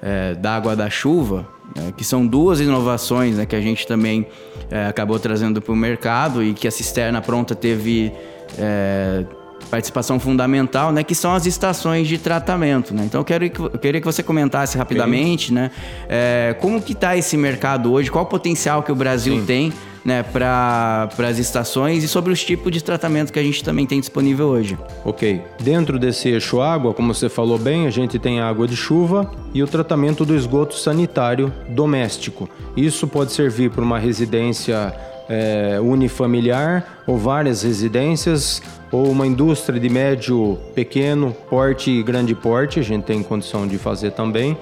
é, 0.00 0.34
da 0.34 0.54
água 0.54 0.76
da 0.76 0.88
chuva, 0.88 1.44
é, 1.76 1.90
que 1.90 2.04
são 2.04 2.24
duas 2.24 2.60
inovações 2.60 3.36
né, 3.36 3.44
que 3.44 3.56
a 3.56 3.60
gente 3.60 3.84
também 3.84 4.28
é, 4.70 4.86
acabou 4.86 5.18
trazendo 5.18 5.60
para 5.60 5.72
o 5.72 5.76
mercado 5.76 6.40
e 6.40 6.54
que 6.54 6.68
a 6.68 6.70
cisterna 6.70 7.20
pronta 7.20 7.52
teve 7.52 8.12
é, 8.56 9.24
participação 9.68 10.18
fundamental, 10.18 10.92
né, 10.92 11.02
que 11.02 11.14
são 11.14 11.32
as 11.32 11.46
estações 11.46 12.08
de 12.08 12.18
tratamento, 12.18 12.94
né? 12.94 13.04
Então 13.04 13.20
eu, 13.20 13.24
quero, 13.24 13.44
eu 13.44 13.78
queria 13.78 14.00
que 14.00 14.06
você 14.06 14.22
comentasse 14.22 14.76
rapidamente, 14.76 15.48
Sim. 15.48 15.54
né, 15.54 15.70
é, 16.08 16.56
como 16.60 16.80
que 16.80 16.92
está 16.92 17.16
esse 17.16 17.36
mercado 17.36 17.92
hoje, 17.92 18.10
qual 18.10 18.24
o 18.24 18.26
potencial 18.26 18.82
que 18.82 18.90
o 18.90 18.94
Brasil 18.94 19.38
Sim. 19.40 19.46
tem, 19.46 19.72
né, 20.04 20.22
para 20.22 21.08
as 21.18 21.38
estações 21.38 22.02
e 22.02 22.08
sobre 22.08 22.32
os 22.32 22.42
tipos 22.42 22.72
de 22.72 22.82
tratamento 22.82 23.32
que 23.32 23.38
a 23.38 23.42
gente 23.42 23.62
também 23.62 23.86
tem 23.86 24.00
disponível 24.00 24.46
hoje. 24.46 24.78
Ok. 25.04 25.42
Dentro 25.60 25.98
desse 25.98 26.30
eixo 26.30 26.60
água, 26.60 26.94
como 26.94 27.12
você 27.12 27.28
falou 27.28 27.58
bem, 27.58 27.86
a 27.86 27.90
gente 27.90 28.18
tem 28.18 28.40
a 28.40 28.48
água 28.48 28.66
de 28.66 28.74
chuva 28.74 29.30
e 29.52 29.62
o 29.62 29.66
tratamento 29.66 30.24
do 30.24 30.34
esgoto 30.34 30.74
sanitário 30.74 31.52
doméstico. 31.68 32.48
Isso 32.76 33.06
pode 33.06 33.32
servir 33.32 33.70
para 33.70 33.82
uma 33.82 33.98
residência 33.98 34.94
é, 35.28 35.78
unifamiliar 35.80 37.02
ou 37.06 37.18
várias 37.18 37.62
residências 37.62 38.62
ou 38.90 39.10
uma 39.10 39.26
indústria 39.26 39.78
de 39.78 39.88
médio, 39.88 40.58
pequeno 40.74 41.32
porte 41.50 41.90
e 41.90 42.02
grande 42.02 42.34
porte, 42.34 42.80
a 42.80 42.82
gente 42.82 43.04
tem 43.04 43.22
condição 43.22 43.66
de 43.66 43.78
fazer 43.78 44.12
também. 44.12 44.56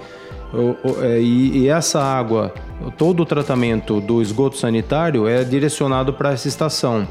É, 1.03 1.21
e 1.21 1.69
essa 1.69 2.03
água, 2.03 2.53
todo 2.97 3.23
o 3.23 3.27
tratamento 3.27 4.01
do 4.01 4.23
esgoto 4.23 4.57
sanitário 4.57 5.29
é 5.29 5.45
direcionado 5.45 6.13
para 6.13 6.33
essa 6.33 6.49
estação. 6.49 7.07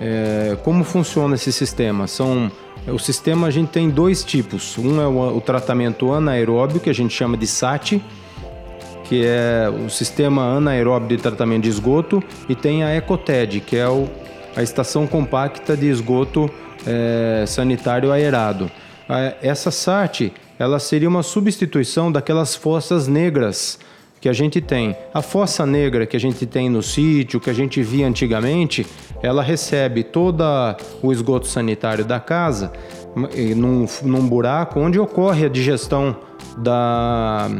É, 0.00 0.56
como 0.62 0.84
funciona 0.84 1.34
esse 1.34 1.52
sistema? 1.52 2.06
São 2.06 2.50
o 2.88 2.98
sistema 2.98 3.46
a 3.46 3.50
gente 3.50 3.68
tem 3.68 3.88
dois 3.88 4.24
tipos. 4.24 4.76
Um 4.76 5.00
é 5.00 5.06
o, 5.06 5.40
tratamento 5.40 6.12
anaeróbio, 6.12 6.80
que 6.80 6.90
a 6.90 6.92
gente 6.92 7.14
chama 7.14 7.36
de 7.36 7.46
SAT, 7.46 8.00
que 9.04 9.24
é 9.24 9.70
o 9.70 9.88
sistema 9.88 10.56
anaeróbio 10.56 11.16
de 11.16 11.22
tratamento 11.22 11.62
de 11.62 11.68
esgoto, 11.68 12.22
e 12.48 12.56
tem 12.56 12.82
a 12.82 12.96
Ecoted, 12.96 13.60
que 13.60 13.76
é 13.76 13.88
o, 13.88 14.08
a 14.56 14.62
estação 14.62 15.06
compacta 15.06 15.76
de 15.76 15.88
esgoto 15.88 16.50
é, 16.86 17.44
sanitário 17.46 18.12
aerado. 18.12 18.70
Essa 19.42 19.70
SAT 19.70 20.32
ela 20.58 20.78
seria 20.78 21.08
uma 21.08 21.22
substituição 21.22 22.10
daquelas 22.10 22.54
fossas 22.54 23.08
negras 23.08 23.78
que 24.20 24.28
a 24.28 24.32
gente 24.32 24.60
tem. 24.60 24.96
A 25.12 25.20
fossa 25.20 25.66
negra 25.66 26.06
que 26.06 26.16
a 26.16 26.20
gente 26.20 26.46
tem 26.46 26.70
no 26.70 26.82
sítio, 26.82 27.40
que 27.40 27.50
a 27.50 27.52
gente 27.52 27.82
via 27.82 28.06
antigamente, 28.06 28.86
ela 29.20 29.42
recebe 29.42 30.04
todo 30.04 30.44
o 31.02 31.12
esgoto 31.12 31.48
sanitário 31.48 32.04
da 32.04 32.20
casa 32.20 32.72
num, 33.56 33.86
num 34.02 34.26
buraco 34.26 34.78
onde 34.78 34.98
ocorre 34.98 35.46
a 35.46 35.48
digestão 35.48 36.16
da, 36.56 37.50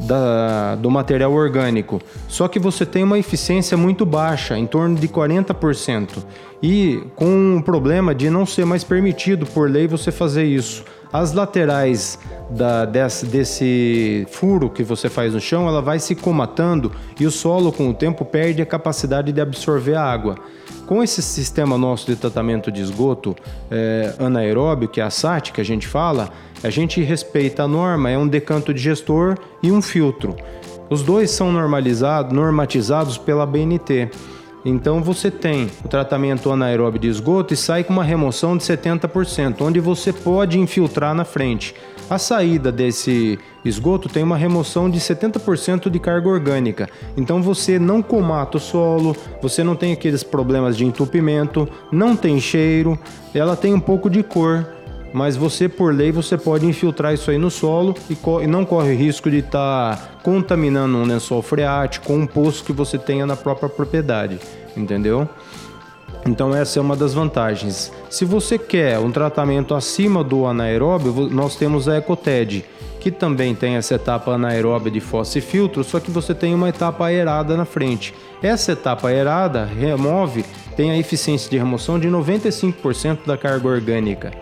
da, 0.00 0.74
do 0.76 0.90
material 0.90 1.32
orgânico. 1.32 2.00
Só 2.28 2.48
que 2.48 2.58
você 2.58 2.84
tem 2.84 3.02
uma 3.02 3.18
eficiência 3.18 3.76
muito 3.76 4.04
baixa, 4.04 4.56
em 4.58 4.66
torno 4.66 4.96
de 4.96 5.08
40%. 5.08 6.24
E 6.62 7.02
com 7.14 7.56
um 7.56 7.62
problema 7.62 8.14
de 8.14 8.30
não 8.30 8.46
ser 8.46 8.64
mais 8.64 8.82
permitido 8.82 9.46
por 9.46 9.70
lei 9.70 9.86
você 9.86 10.10
fazer 10.10 10.44
isso. 10.44 10.84
As 11.12 11.32
laterais 11.32 12.18
da, 12.50 12.84
desse, 12.84 13.26
desse 13.26 14.26
furo 14.30 14.68
que 14.68 14.82
você 14.82 15.08
faz 15.08 15.34
no 15.34 15.40
chão, 15.40 15.68
ela 15.68 15.80
vai 15.80 15.98
se 15.98 16.14
comatando 16.14 16.92
e 17.18 17.26
o 17.26 17.30
solo, 17.30 17.72
com 17.72 17.88
o 17.88 17.94
tempo, 17.94 18.24
perde 18.24 18.60
a 18.62 18.66
capacidade 18.66 19.32
de 19.32 19.40
absorver 19.40 19.94
a 19.94 20.02
água. 20.02 20.36
Com 20.86 21.02
esse 21.02 21.20
sistema 21.20 21.76
nosso 21.76 22.06
de 22.06 22.14
tratamento 22.14 22.70
de 22.70 22.80
esgoto 22.80 23.34
é, 23.68 24.14
anaeróbio, 24.20 24.88
que 24.88 25.00
é 25.00 25.04
a 25.04 25.10
SAT 25.10 25.50
que 25.50 25.60
a 25.60 25.64
gente 25.64 25.86
fala, 25.88 26.30
a 26.62 26.70
gente 26.70 27.02
respeita 27.02 27.64
a 27.64 27.68
norma, 27.68 28.08
é 28.08 28.16
um 28.16 28.28
decanto 28.28 28.72
digestor 28.72 29.36
e 29.60 29.72
um 29.72 29.82
filtro. 29.82 30.36
Os 30.88 31.02
dois 31.02 31.32
são 31.32 31.50
normalizados, 31.50 32.32
normatizados 32.32 33.18
pela 33.18 33.44
BNT. 33.44 34.10
Então 34.64 35.02
você 35.02 35.28
tem 35.28 35.68
o 35.84 35.88
tratamento 35.88 36.50
anaeróbio 36.52 37.00
de 37.00 37.08
esgoto 37.08 37.52
e 37.52 37.56
sai 37.56 37.82
com 37.82 37.92
uma 37.92 38.04
remoção 38.04 38.56
de 38.56 38.62
70%, 38.62 39.62
onde 39.62 39.80
você 39.80 40.12
pode 40.12 40.58
infiltrar 40.58 41.14
na 41.14 41.24
frente. 41.24 41.74
A 42.08 42.18
saída 42.18 42.70
desse 42.70 43.38
esgoto 43.68 44.08
tem 44.08 44.22
uma 44.22 44.36
remoção 44.36 44.88
de 44.88 44.98
70% 44.98 45.88
de 45.88 45.98
carga 45.98 46.28
orgânica. 46.28 46.88
Então 47.16 47.42
você 47.42 47.78
não 47.78 48.02
comata 48.02 48.56
o 48.56 48.60
solo, 48.60 49.16
você 49.42 49.62
não 49.64 49.76
tem 49.76 49.92
aqueles 49.92 50.22
problemas 50.22 50.76
de 50.76 50.84
entupimento, 50.84 51.68
não 51.90 52.16
tem 52.16 52.40
cheiro, 52.40 52.98
ela 53.34 53.56
tem 53.56 53.74
um 53.74 53.80
pouco 53.80 54.08
de 54.10 54.22
cor, 54.22 54.66
mas 55.12 55.36
você 55.36 55.68
por 55.68 55.94
lei 55.94 56.12
você 56.12 56.36
pode 56.36 56.66
infiltrar 56.66 57.14
isso 57.14 57.30
aí 57.30 57.38
no 57.38 57.50
solo 57.50 57.94
e, 58.10 58.14
co 58.14 58.42
e 58.42 58.46
não 58.46 58.64
corre 58.64 58.94
risco 58.94 59.30
de 59.30 59.38
estar 59.38 59.96
tá 59.96 60.08
contaminando 60.22 60.96
um 60.96 61.04
lençol 61.04 61.42
freático 61.42 62.12
ou 62.12 62.18
um 62.18 62.26
poço 62.26 62.64
que 62.64 62.72
você 62.72 62.98
tenha 62.98 63.26
na 63.26 63.36
própria 63.36 63.68
propriedade, 63.68 64.38
entendeu? 64.76 65.28
Então 66.26 66.54
essa 66.54 66.78
é 66.78 66.82
uma 66.82 66.96
das 66.96 67.14
vantagens. 67.14 67.92
Se 68.10 68.24
você 68.24 68.58
quer 68.58 68.98
um 68.98 69.12
tratamento 69.12 69.74
acima 69.74 70.24
do 70.24 70.44
anaeróbio, 70.44 71.28
nós 71.30 71.56
temos 71.56 71.88
a 71.88 71.98
Ecoted, 71.98 72.64
que 73.06 73.10
também 73.12 73.54
tem 73.54 73.76
essa 73.76 73.94
etapa 73.94 74.32
anaeróbia 74.32 74.90
de 74.90 74.98
fossa 74.98 75.38
e 75.38 75.40
filtro, 75.40 75.84
só 75.84 76.00
que 76.00 76.10
você 76.10 76.34
tem 76.34 76.52
uma 76.52 76.68
etapa 76.68 77.06
aerada 77.06 77.56
na 77.56 77.64
frente. 77.64 78.12
Essa 78.42 78.72
etapa 78.72 79.06
aerada 79.06 79.64
remove, 79.64 80.44
tem 80.74 80.90
a 80.90 80.98
eficiência 80.98 81.48
de 81.48 81.56
remoção 81.56 82.00
de 82.00 82.08
95% 82.08 83.18
da 83.24 83.36
carga 83.36 83.68
orgânica. 83.68 84.32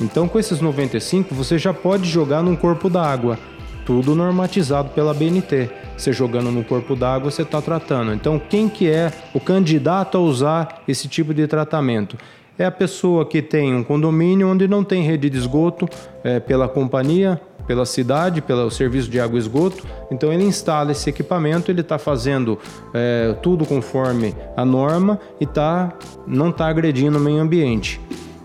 Então 0.00 0.28
com 0.28 0.38
esses 0.38 0.60
95 0.60 1.34
você 1.34 1.58
já 1.58 1.74
pode 1.74 2.08
jogar 2.08 2.40
num 2.40 2.54
corpo 2.54 2.88
d'água, 2.88 3.36
tudo 3.84 4.14
normatizado 4.14 4.90
pela 4.90 5.12
BNT 5.12 5.68
você 5.96 6.12
jogando 6.12 6.52
no 6.52 6.62
corpo 6.62 6.94
d'água, 6.94 7.32
você 7.32 7.42
está 7.42 7.60
tratando. 7.60 8.12
Então, 8.12 8.36
quem 8.36 8.68
que 8.68 8.90
é 8.90 9.12
o 9.32 9.38
candidato 9.38 10.18
a 10.18 10.20
usar 10.20 10.82
esse 10.88 11.06
tipo 11.06 11.32
de 11.32 11.46
tratamento? 11.46 12.16
É 12.58 12.64
a 12.64 12.70
pessoa 12.70 13.26
que 13.26 13.42
tem 13.42 13.74
um 13.74 13.82
condomínio 13.82 14.48
onde 14.48 14.68
não 14.68 14.84
tem 14.84 15.02
rede 15.02 15.30
de 15.30 15.38
esgoto 15.38 15.88
é, 16.22 16.38
pela 16.38 16.68
companhia, 16.68 17.40
pela 17.66 17.86
cidade, 17.86 18.40
pelo 18.40 18.70
serviço 18.70 19.10
de 19.10 19.20
água 19.20 19.36
e 19.36 19.40
esgoto. 19.40 19.84
Então 20.10 20.32
ele 20.32 20.44
instala 20.44 20.92
esse 20.92 21.08
equipamento, 21.08 21.70
ele 21.70 21.80
está 21.80 21.98
fazendo 21.98 22.58
é, 22.92 23.34
tudo 23.42 23.64
conforme 23.64 24.34
a 24.56 24.64
norma 24.64 25.18
e 25.40 25.46
tá, 25.46 25.92
não 26.26 26.50
está 26.50 26.66
agredindo 26.66 27.18
o 27.18 27.20
meio 27.20 27.40
ambiente. 27.40 28.00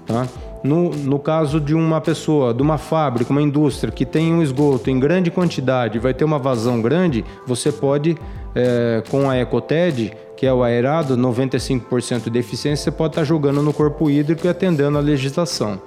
Tá? 0.06 0.28
No, 0.64 0.90
no 0.90 1.20
caso 1.20 1.60
de 1.60 1.74
uma 1.74 2.02
pessoa, 2.02 2.54
de 2.54 2.62
uma 2.62 2.78
fábrica, 2.78 3.32
uma 3.32 3.42
indústria 3.42 3.92
que 3.92 4.06
tem 4.06 4.34
um 4.34 4.42
esgoto 4.42 4.90
em 4.90 5.00
grande 5.00 5.32
quantidade, 5.32 6.00
vai 6.00 6.14
ter 6.14 6.26
uma 6.26 6.38
vazão 6.38 6.82
grande, 6.82 7.24
você 7.48 7.72
pode, 7.72 8.18
é, 8.54 9.02
com 9.10 9.30
a 9.30 9.38
Ecoted, 9.38 10.12
que 10.36 10.46
é 10.46 10.54
o 10.54 10.64
aerado, 10.64 11.16
95% 11.18 12.30
de 12.30 12.40
eficiência, 12.40 12.86
você 12.86 12.92
pode 12.92 13.12
estar 13.12 13.24
jogando 13.24 13.62
no 13.62 13.72
corpo 13.72 14.10
hídrico 14.10 14.48
e 14.48 14.50
atendendo 14.50 14.98
a 14.98 15.02
legislação. 15.02 15.82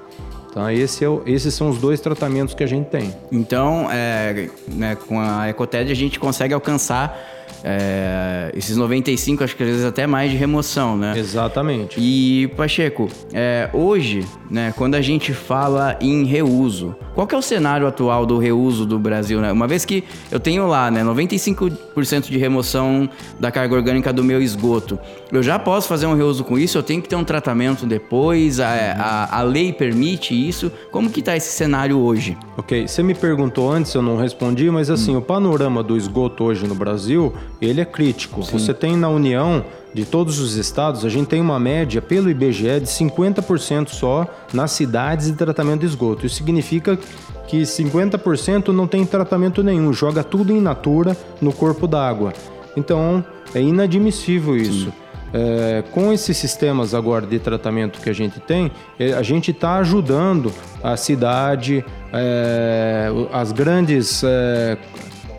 Então, 0.53 0.71
esse 0.71 1.03
é 1.03 1.09
o, 1.09 1.23
esses 1.25 1.55
são 1.55 1.71
os 1.71 1.79
dois 1.79 1.99
tratamentos 1.99 2.55
que 2.55 2.63
a 2.63 2.67
gente 2.67 2.91
tem. 2.91 3.15
Então, 3.33 3.89
é, 3.91 4.51
né, 4.69 4.95
com 5.09 5.19
a 5.19 5.49
Ecoted 5.49 5.91
a 5.91 5.97
gente 5.97 6.21
consegue 6.21 6.53
alcançar 6.53 7.19
é, 7.65 8.51
esses 8.55 8.77
95, 8.77 9.45
acho 9.45 9.57
que 9.57 9.63
às 9.63 9.69
vezes 9.69 9.85
até 9.85 10.07
mais 10.07 10.31
de 10.31 10.37
remoção, 10.37 10.97
né? 10.97 11.15
Exatamente. 11.17 11.99
E, 11.99 12.49
Pacheco, 12.57 13.09
é, 13.33 13.71
hoje, 13.73 14.27
né, 14.51 14.75
quando 14.77 14.95
a 14.95 15.01
gente 15.01 15.33
fala 15.33 15.97
em 16.01 16.25
reuso, 16.25 16.95
qual 17.15 17.27
que 17.27 17.35
é 17.35 17.39
o 17.39 17.43
cenário 17.43 17.87
atual 17.87 18.27
do 18.27 18.39
reuso 18.39 18.85
do 18.85 18.99
Brasil, 18.99 19.41
né? 19.41 19.53
Uma 19.53 19.69
vez 19.69 19.85
que 19.85 20.05
eu 20.31 20.41
tenho 20.41 20.67
lá, 20.67 20.91
né, 20.91 21.03
95% 21.03 22.29
de 22.29 22.37
remoção 22.37 23.09
da 23.39 23.51
carga 23.51 23.75
orgânica 23.75 24.13
do 24.13 24.25
meu 24.25 24.43
esgoto, 24.43 24.99
eu 25.33 25.43
já 25.43 25.59
posso 25.59 25.89
fazer 25.89 26.07
um 26.07 26.15
reuso 26.15 26.45
com 26.45 26.59
isso? 26.59 26.77
Eu 26.77 26.83
tenho 26.83 27.01
que 27.01 27.09
ter 27.09 27.17
um 27.17 27.25
tratamento 27.25 27.87
depois? 27.87 28.61
A, 28.61 28.69
a, 28.69 29.39
a 29.39 29.43
lei 29.43 29.73
permite 29.73 30.35
isso? 30.35 30.71
Como 30.91 31.11
que 31.11 31.21
está 31.21 31.35
esse 31.35 31.51
cenário 31.53 31.99
hoje? 31.99 32.37
Ok, 32.57 32.87
você 32.87 33.03
me 33.03 33.15
perguntou 33.15 33.71
antes, 33.71 33.95
eu 33.95 34.03
não 34.03 34.17
respondi, 34.17 34.71
mas 34.71 34.91
assim, 34.91 35.15
hum. 35.15 35.19
o 35.19 35.23
panorama 35.23 35.83
do 35.83 35.97
esgoto 35.97 36.45
hoje 36.45 36.67
no 36.67 36.75
Brasil 36.75 37.33
ele 37.63 37.81
é 37.81 37.85
crítico. 37.85 38.43
Sim. 38.43 38.59
Você 38.59 38.75
tem 38.75 38.95
na 38.95 39.09
União 39.09 39.65
de 39.95 40.05
todos 40.05 40.39
os 40.39 40.55
estados, 40.57 41.05
a 41.05 41.09
gente 41.09 41.29
tem 41.29 41.41
uma 41.41 41.59
média 41.59 42.03
pelo 42.03 42.31
IBGE 42.31 42.81
de 42.81 42.87
50% 42.87 43.89
só 43.89 44.27
nas 44.53 44.73
cidades 44.73 45.27
de 45.27 45.35
tratamento 45.35 45.81
de 45.81 45.87
esgoto. 45.87 46.27
Isso 46.27 46.37
significa 46.37 46.99
que 47.47 47.63
50% 47.63 48.69
não 48.69 48.87
tem 48.87 49.05
tratamento 49.05 49.63
nenhum, 49.63 49.93
joga 49.93 50.23
tudo 50.23 50.53
em 50.53 50.61
natura 50.61 51.17
no 51.41 51.53
corpo 51.53 51.87
d'água. 51.87 52.33
Então 52.77 53.25
é 53.55 53.61
inadmissível 53.61 54.57
isso. 54.57 54.93
É, 55.35 55.83
com 55.93 56.13
esses 56.13 56.37
sistemas 56.37 56.95
agora 56.95 57.27
de 57.27 57.39
tratamento 57.39 58.01
que 58.01 58.11
a 58.11 58.13
gente 58.13 58.39
tem, 58.39 58.71
é, 58.99 59.15
a 59.15 59.23
gente 59.23 59.51
está 59.51 59.77
ajudando 59.77 60.53
a 60.83 60.97
cidade, 60.97 61.85
é, 62.13 63.09
as 63.33 63.51
grandes 63.51 64.23
é, 64.23 64.77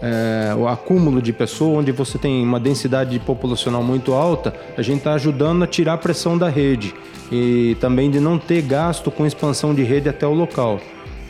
é, 0.04 0.54
o 0.56 0.68
acúmulo 0.68 1.22
de 1.22 1.32
pessoas, 1.32 1.78
onde 1.78 1.92
você 1.94 2.18
tem 2.18 2.44
uma 2.44 2.60
densidade 2.60 3.18
populacional 3.20 3.82
muito 3.82 4.14
alta, 4.14 4.54
a 4.78 4.82
gente 4.82 4.98
está 4.98 5.14
ajudando 5.14 5.64
a 5.64 5.68
tirar 5.68 5.94
a 5.94 5.98
pressão 5.98 6.38
da 6.38 6.50
rede 6.50 6.94
e 7.32 7.78
também 7.80 8.12
de 8.12 8.20
não 8.20 8.38
ter 8.38 8.62
gasto 8.64 9.10
com 9.10 9.26
expansão 9.26 9.74
de 9.74 9.82
rede 9.82 10.10
até 10.10 10.28
o 10.28 10.34
local. 10.34 10.82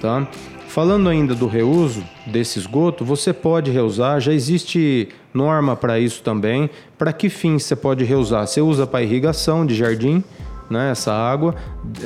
Tá? 0.01 0.27
Falando 0.73 1.07
ainda 1.07 1.35
do 1.35 1.45
reuso 1.45 2.03
desse 2.25 2.57
esgoto, 2.57 3.05
você 3.05 3.31
pode 3.31 3.69
reusar, 3.69 4.19
já 4.19 4.33
existe 4.33 5.07
norma 5.31 5.75
para 5.75 5.99
isso 5.99 6.23
também. 6.23 6.67
Para 6.97 7.13
que 7.13 7.29
fim 7.29 7.59
você 7.59 7.75
pode 7.75 8.03
reusar? 8.03 8.47
Você 8.47 8.59
usa 8.59 8.87
para 8.87 9.03
irrigação 9.03 9.67
de 9.67 9.75
jardim, 9.75 10.23
né, 10.71 10.89
essa 10.89 11.13
água. 11.13 11.53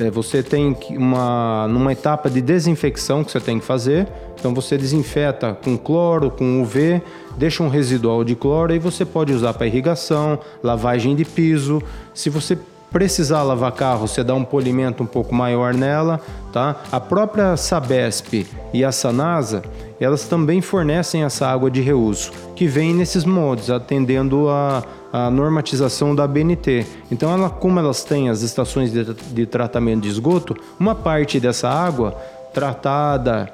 É, 0.02 0.12
você 0.12 0.44
tem 0.44 0.76
uma 0.90 1.66
numa 1.70 1.94
etapa 1.94 2.30
de 2.30 2.42
desinfecção 2.42 3.24
que 3.24 3.32
você 3.32 3.40
tem 3.40 3.58
que 3.58 3.64
fazer. 3.64 4.06
Então 4.38 4.54
você 4.54 4.78
desinfeta 4.78 5.54
com 5.54 5.78
cloro, 5.78 6.30
com 6.30 6.62
UV, 6.62 7.02
deixa 7.38 7.64
um 7.64 7.70
residual 7.70 8.22
de 8.26 8.36
cloro 8.36 8.76
e 8.76 8.80
você 8.80 9.06
pode 9.06 9.32
usar 9.32 9.54
para 9.54 9.66
irrigação, 9.66 10.40
lavagem 10.62 11.16
de 11.16 11.24
piso. 11.24 11.82
Se 12.14 12.30
você 12.30 12.58
precisar 12.92 13.44
lavar 13.44 13.72
carro, 13.74 14.08
você 14.08 14.24
dá 14.24 14.34
um 14.34 14.44
polimento 14.44 15.04
um 15.04 15.06
pouco 15.06 15.34
maior 15.34 15.74
nela, 15.74 16.20
tá? 16.54 16.76
A 16.92 17.00
própria 17.00 17.58
Sabesp 17.58 18.48
e 18.74 18.84
a 18.84 18.92
Sanasa, 18.92 19.62
elas 20.00 20.24
também 20.24 20.62
fornecem 20.62 21.24
essa 21.24 21.48
água 21.48 21.70
de 21.70 21.82
reuso, 21.82 22.32
que 22.56 22.68
vem 22.68 22.94
nesses 22.94 23.26
modos, 23.26 23.70
atendendo 23.70 24.50
a, 24.50 24.84
a 25.12 25.30
normatização 25.30 26.16
da 26.16 26.28
BNT. 26.28 26.86
Então, 27.12 27.32
ela, 27.32 27.50
como 27.50 27.80
elas 27.80 28.04
têm 28.04 28.30
as 28.30 28.42
estações 28.42 28.92
de, 28.92 29.04
de 29.04 29.46
tratamento 29.46 30.02
de 30.04 30.10
esgoto, 30.10 30.56
uma 30.80 30.96
parte 30.96 31.40
dessa 31.40 31.70
água 31.70 32.16
tratada 32.54 33.54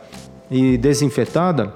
e 0.49 0.77
desinfetada, 0.77 1.73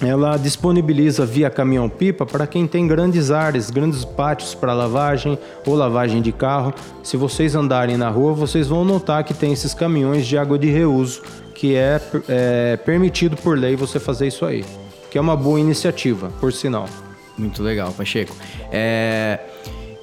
ela 0.00 0.36
disponibiliza 0.36 1.26
via 1.26 1.50
caminhão-pipa 1.50 2.24
para 2.24 2.46
quem 2.46 2.66
tem 2.66 2.86
grandes 2.86 3.30
áreas, 3.30 3.70
grandes 3.70 4.04
pátios 4.04 4.54
para 4.54 4.72
lavagem 4.72 5.38
ou 5.66 5.74
lavagem 5.74 6.22
de 6.22 6.32
carro. 6.32 6.72
Se 7.02 7.16
vocês 7.16 7.54
andarem 7.54 7.96
na 7.96 8.08
rua, 8.08 8.32
vocês 8.32 8.68
vão 8.68 8.84
notar 8.84 9.24
que 9.24 9.34
tem 9.34 9.52
esses 9.52 9.74
caminhões 9.74 10.26
de 10.26 10.38
água 10.38 10.58
de 10.58 10.70
reuso, 10.70 11.22
que 11.54 11.76
é, 11.76 12.00
é 12.28 12.76
permitido 12.78 13.36
por 13.36 13.58
lei 13.58 13.76
você 13.76 14.00
fazer 14.00 14.28
isso 14.28 14.46
aí, 14.46 14.64
que 15.10 15.18
é 15.18 15.20
uma 15.20 15.36
boa 15.36 15.60
iniciativa, 15.60 16.30
por 16.40 16.52
sinal. 16.52 16.88
Muito 17.36 17.62
legal, 17.62 17.92
Pacheco. 17.92 18.34
É... 18.72 19.38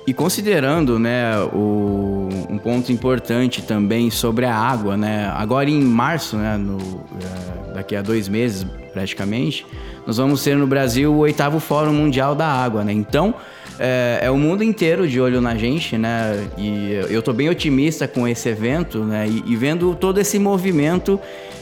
E 0.07 0.13
considerando 0.13 0.97
né, 0.97 1.37
o, 1.53 2.16
um, 2.49 2.57
ponto 2.57 2.91
importante 2.91 3.61
também 3.61 4.09
sobre 4.09 4.45
a 4.45 4.55
água, 4.55 4.95
né? 4.97 5.31
Agora 5.35 5.69
em 5.69 5.81
março, 5.81 6.37
né, 6.37 6.57
no, 6.57 6.77
é, 6.79 7.73
daqui 7.73 7.95
a 7.95 8.01
dois 8.01 8.27
meses 8.27 8.65
praticamente, 8.93 9.65
nós 10.05 10.17
vamos 10.17 10.43
ter 10.43 10.55
no 10.55 10.65
Brasil 10.65 11.13
o 11.13 11.17
oitavo 11.17 11.59
Fórum 11.59 11.93
Mundial 11.93 12.33
da 12.33 12.47
Água, 12.47 12.83
né? 12.83 12.93
Então 12.93 13.35
é, 13.79 14.19
é, 14.23 14.31
o 14.31 14.37
mundo 14.37 14.63
inteiro 14.63 15.07
de 15.07 15.21
olho 15.21 15.39
na 15.39 15.55
gente, 15.55 15.97
né? 15.97 16.47
E 16.57 16.93
eu 17.09 17.19
estou 17.19 17.33
bem 17.33 17.49
otimista 17.49 18.07
com 18.07 18.27
esse 18.27 18.49
evento, 18.49 19.03
né? 19.03 19.27
E, 19.27 19.43
e 19.45 19.55
vendo 19.55 19.93
todo 19.95 20.19
esse 20.19 20.39
movimento 20.39 21.19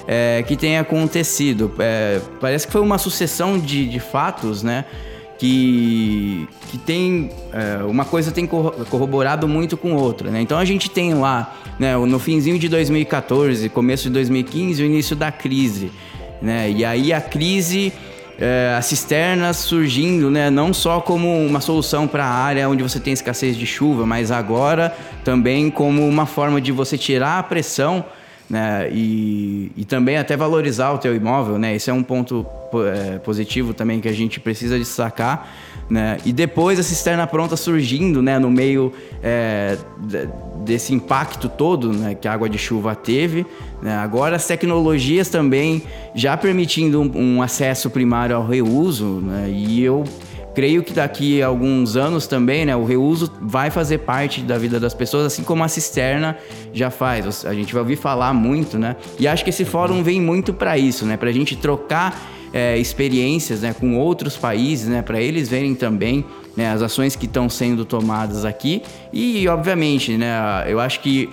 é, 0.08 0.44
que 0.48 0.56
tem 0.56 0.78
acontecido. 0.78 1.74
É, 1.80 2.22
parece 2.40 2.66
que 2.66 2.72
foi 2.72 2.82
uma 2.82 2.98
sucessão 2.98 3.60
de, 3.60 3.88
de 3.88 4.00
fatos, 4.00 4.64
né? 4.64 4.86
Que, 5.38 6.48
que 6.72 6.78
tem 6.78 7.30
é, 7.52 7.84
uma 7.84 8.06
coisa 8.06 8.32
tem 8.32 8.48
corroborado 8.48 9.50
muito 9.50 9.76
com 9.76 9.94
outra, 9.94 10.32
né? 10.32 10.40
Então 10.40 10.58
a 10.58 10.64
gente 10.64 10.90
tem 10.90 11.14
lá, 11.14 11.54
né, 11.78 11.98
no 11.98 12.20
finzinho 12.20 12.58
de 12.58 12.70
2014, 12.70 13.68
começo 13.68 14.04
de 14.04 14.12
2015, 14.12 14.82
o 14.82 14.86
início 14.86 15.14
da 15.14 15.34
crise, 15.34 15.92
né? 16.42 16.72
E 16.72 16.86
aí 16.86 17.12
a 17.12 17.20
crise 17.20 17.92
é, 18.38 18.76
as 18.78 18.86
cisternas 18.86 19.58
surgindo, 19.58 20.30
né, 20.30 20.50
não 20.50 20.74
só 20.74 21.00
como 21.00 21.46
uma 21.46 21.62
solução 21.62 22.08
para 22.08 22.26
a 22.26 22.30
área 22.30 22.68
onde 22.70 22.84
você 22.84 23.00
tem 23.00 23.14
escassez 23.14 23.56
de 23.56 23.66
chuva, 23.66 24.06
mas 24.06 24.32
agora 24.32 24.96
também 25.24 25.70
como 25.70 26.08
uma 26.08 26.26
forma 26.26 26.60
de 26.60 26.72
você 26.72 26.98
tirar 26.98 27.40
a 27.40 27.44
pressão 27.44 28.06
né, 28.50 28.90
e, 28.92 29.72
e 29.76 29.86
também 29.86 30.18
até 30.18 30.38
valorizar 30.38 30.92
o 30.92 30.98
teu 30.98 31.16
imóvel, 31.16 31.58
né? 31.58 31.76
Esse 31.76 31.90
é 31.90 31.94
um 31.94 32.04
ponto 32.04 32.46
é, 32.86 33.18
positivo 33.18 33.74
também 33.74 34.00
que 34.00 34.08
a 34.08 34.14
gente 34.14 34.40
precisa 34.40 34.78
destacar, 34.78 35.50
né? 35.90 36.18
E 36.26 36.32
depois 36.32 36.80
a 36.80 36.84
cisterna 36.84 37.26
pronta 37.26 37.56
surgindo, 37.56 38.22
né, 38.22 38.38
no 38.38 38.52
meio 38.52 38.94
é, 39.24 39.78
desse 40.64 40.94
impacto 40.94 41.50
todo, 41.50 41.92
né, 41.92 42.16
que 42.16 42.28
a 42.28 42.34
água 42.34 42.50
de 42.50 42.58
chuva 42.58 42.96
teve, 42.96 43.46
né? 43.82 43.96
Agora 43.98 44.36
as 44.36 44.46
tecnologias 44.46 45.30
também 45.30 45.84
já 46.14 46.38
permitindo 46.38 47.02
um, 47.02 47.38
um 47.38 47.42
acesso 47.42 47.90
primário 47.90 48.36
ao 48.36 48.46
reuso, 48.46 49.22
né? 49.24 49.50
E 49.50 49.84
eu 49.84 50.04
creio 50.56 50.82
que 50.82 50.94
daqui 50.94 51.42
a 51.42 51.48
alguns 51.48 51.98
anos 51.98 52.26
também, 52.26 52.66
né, 52.66 52.76
o 52.76 52.86
reuso 52.86 53.32
vai 53.42 53.70
fazer 53.70 54.00
parte 54.00 54.42
da 54.42 54.58
vida 54.58 54.80
das 54.80 54.94
pessoas, 54.94 55.26
assim 55.26 55.44
como 55.44 55.64
a 55.64 55.68
cisterna 55.68 56.38
já 56.74 56.90
faz. 56.90 57.46
A 57.46 57.54
gente 57.54 57.74
vai 57.74 57.82
ouvir 57.82 57.98
falar 57.98 58.34
muito, 58.34 58.80
né? 58.80 58.96
E 59.20 59.28
acho 59.28 59.44
que 59.44 59.50
esse 59.50 59.66
fórum 59.66 60.02
vem 60.02 60.22
muito 60.22 60.54
para 60.54 60.78
isso, 60.78 61.06
né? 61.06 61.18
Para 61.18 61.30
a 61.30 61.34
gente 61.34 61.56
trocar 61.58 62.20
é, 62.54 62.78
experiências 62.78 63.62
né, 63.62 63.76
com 63.78 63.98
outros 63.98 64.38
países, 64.38 64.88
né? 64.88 65.02
Para 65.02 65.20
eles 65.20 65.50
verem 65.50 65.76
também 65.76 66.24
né, 66.56 66.72
as 66.72 66.82
ações 66.82 67.16
que 67.16 67.26
estão 67.26 67.50
sendo 67.50 67.84
tomadas 67.84 68.46
aqui. 68.46 68.82
E, 69.12 69.48
obviamente, 69.50 70.18
né? 70.18 70.64
Eu 70.68 70.80
acho 70.80 71.02
que 71.02 71.30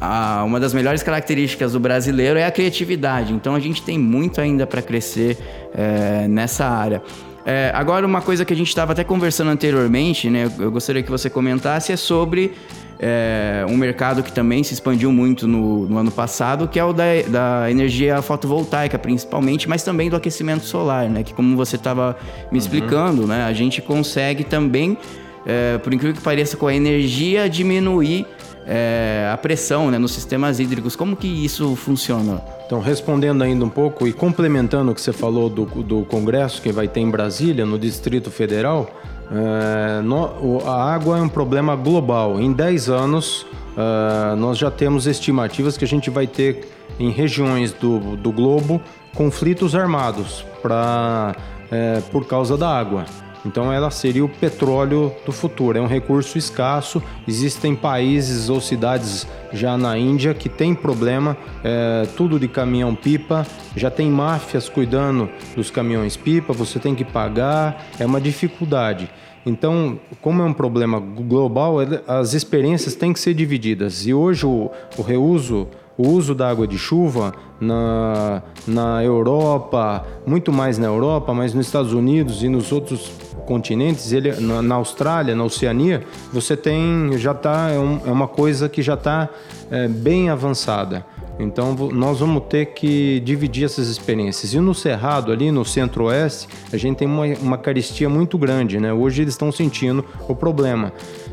a, 0.00 0.42
uma 0.44 0.58
das 0.58 0.72
melhores 0.72 1.02
características 1.02 1.72
do 1.72 1.80
brasileiro 1.80 2.38
é 2.38 2.46
a 2.46 2.50
criatividade. 2.50 3.32
Então 3.32 3.54
a 3.54 3.60
gente 3.60 3.82
tem 3.82 3.98
muito 3.98 4.40
ainda 4.40 4.66
para 4.66 4.80
crescer 4.80 5.36
é, 5.74 6.26
nessa 6.28 6.66
área. 6.66 7.02
É, 7.44 7.72
agora, 7.74 8.06
uma 8.06 8.20
coisa 8.20 8.44
que 8.44 8.52
a 8.52 8.56
gente 8.56 8.68
estava 8.68 8.92
até 8.92 9.02
conversando 9.02 9.50
anteriormente, 9.50 10.28
né? 10.28 10.50
Eu 10.58 10.70
gostaria 10.70 11.02
que 11.02 11.10
você 11.10 11.30
comentasse 11.30 11.92
é 11.92 11.96
sobre 11.96 12.52
é, 12.98 13.64
um 13.66 13.76
mercado 13.76 14.22
que 14.22 14.30
também 14.30 14.62
se 14.62 14.74
expandiu 14.74 15.10
muito 15.10 15.48
no, 15.48 15.86
no 15.86 15.96
ano 15.96 16.10
passado, 16.10 16.68
que 16.68 16.78
é 16.78 16.84
o 16.84 16.92
da, 16.92 17.04
da, 17.28 17.70
energia 17.70 18.20
fotovoltaica, 18.20 18.98
principalmente, 18.98 19.66
mas 19.66 19.82
também 19.82 20.10
do 20.10 20.16
aquecimento 20.16 20.64
solar, 20.66 21.08
né? 21.08 21.22
Que 21.22 21.32
como 21.32 21.56
você 21.56 21.76
estava 21.76 22.16
me 22.20 22.50
uhum. 22.50 22.56
explicando, 22.58 23.26
né? 23.26 23.44
A 23.44 23.52
gente 23.54 23.80
consegue 23.80 24.44
também, 24.44 24.98
é, 25.46 25.78
por 25.78 25.94
incrível 25.94 26.14
que 26.14 26.22
pareça, 26.22 26.58
com 26.58 26.66
a 26.66 26.74
energia 26.74 27.48
diminuir 27.48 28.26
é, 28.66 29.28
a 29.32 29.36
pressão 29.36 29.90
né, 29.90 29.98
nos 29.98 30.12
sistemas 30.12 30.60
hídricos. 30.60 30.94
Como 30.94 31.16
que 31.16 31.26
isso 31.26 31.74
funciona? 31.76 32.40
Então, 32.66 32.80
respondendo 32.80 33.42
ainda 33.42 33.64
um 33.64 33.68
pouco 33.68 34.06
e 34.06 34.12
complementando 34.12 34.92
o 34.92 34.94
que 34.94 35.00
você 35.00 35.12
falou 35.12 35.48
do, 35.48 35.64
do 35.64 36.04
congresso 36.04 36.62
que 36.62 36.70
vai 36.70 36.88
ter 36.88 37.00
em 37.00 37.10
Brasília, 37.10 37.66
no 37.66 37.78
Distrito 37.78 38.30
Federal, 38.30 38.90
é, 39.30 40.02
no, 40.02 40.60
a 40.66 40.92
água 40.92 41.18
é 41.18 41.22
um 41.22 41.28
problema 41.28 41.74
global. 41.76 42.40
Em 42.40 42.52
10 42.52 42.88
anos, 42.88 43.46
é, 43.76 44.34
nós 44.36 44.58
já 44.58 44.70
temos 44.70 45.06
estimativas 45.06 45.76
que 45.76 45.84
a 45.84 45.88
gente 45.88 46.10
vai 46.10 46.26
ter 46.26 46.68
em 46.98 47.10
regiões 47.10 47.72
do, 47.72 48.16
do 48.16 48.30
globo 48.30 48.80
conflitos 49.14 49.74
armados 49.74 50.44
pra, 50.62 51.34
é, 51.70 52.00
por 52.12 52.26
causa 52.26 52.56
da 52.56 52.68
água. 52.68 53.06
Então 53.44 53.72
ela 53.72 53.90
seria 53.90 54.24
o 54.24 54.28
petróleo 54.28 55.12
do 55.24 55.32
futuro. 55.32 55.78
É 55.78 55.80
um 55.80 55.86
recurso 55.86 56.36
escasso. 56.36 57.02
Existem 57.26 57.74
países 57.74 58.50
ou 58.50 58.60
cidades 58.60 59.26
já 59.52 59.76
na 59.76 59.96
Índia 59.96 60.34
que 60.34 60.48
tem 60.48 60.74
problema, 60.74 61.36
é, 61.64 62.06
tudo 62.16 62.38
de 62.38 62.48
caminhão 62.48 62.94
pipa. 62.94 63.46
Já 63.74 63.90
tem 63.90 64.10
máfias 64.10 64.68
cuidando 64.68 65.28
dos 65.56 65.70
caminhões 65.70 66.16
pipa. 66.16 66.52
Você 66.52 66.78
tem 66.78 66.94
que 66.94 67.04
pagar. 67.04 67.86
É 67.98 68.04
uma 68.04 68.20
dificuldade. 68.20 69.08
Então, 69.44 69.98
como 70.20 70.42
é 70.42 70.44
um 70.44 70.52
problema 70.52 71.00
global, 71.00 71.76
as 72.06 72.34
experiências 72.34 72.94
têm 72.94 73.12
que 73.12 73.18
ser 73.18 73.32
divididas. 73.32 74.06
E 74.06 74.12
hoje 74.12 74.44
o, 74.44 74.70
o 74.98 75.02
reuso 75.02 75.66
o 75.96 76.08
uso 76.08 76.34
da 76.34 76.48
água 76.48 76.66
de 76.66 76.78
chuva 76.78 77.32
na, 77.60 78.42
na 78.66 79.04
Europa, 79.04 80.04
muito 80.26 80.52
mais 80.52 80.78
na 80.78 80.86
Europa, 80.86 81.34
mas 81.34 81.52
nos 81.52 81.66
Estados 81.66 81.92
Unidos 81.92 82.42
e 82.42 82.48
nos 82.48 82.72
outros 82.72 83.12
continentes, 83.46 84.12
ele, 84.12 84.32
na, 84.40 84.62
na 84.62 84.74
Austrália, 84.76 85.34
na 85.34 85.44
Oceania, 85.44 86.04
você 86.32 86.56
tem, 86.56 87.10
já 87.18 87.32
está, 87.32 87.70
é, 87.70 87.78
um, 87.78 88.00
é, 88.06 88.10
uma 88.10 88.28
coisa 88.28 88.68
que 88.68 88.80
já 88.80 88.94
está 88.94 89.28
é, 89.70 89.88
bem 89.88 90.30
avançada. 90.30 91.04
Então 91.38 91.74
nós 91.90 92.20
vamos 92.20 92.44
ter 92.50 92.66
que 92.66 93.18
dividir 93.20 93.64
essas 93.64 93.88
experiências. 93.88 94.52
E 94.52 94.60
no 94.60 94.74
Cerrado, 94.74 95.32
ali 95.32 95.50
no 95.50 95.64
centro-oeste, 95.64 96.46
a 96.72 96.76
gente 96.76 96.98
tem 96.98 97.08
uma, 97.08 97.24
uma 97.40 97.58
caristia 97.58 98.08
muito 98.08 98.36
grande. 98.36 98.78
Né? 98.78 98.92
Hoje 98.92 99.22
eles 99.22 99.34
estão 99.34 99.50
sentindo 99.50 100.04
o 100.28 100.34
problema. 100.34 100.92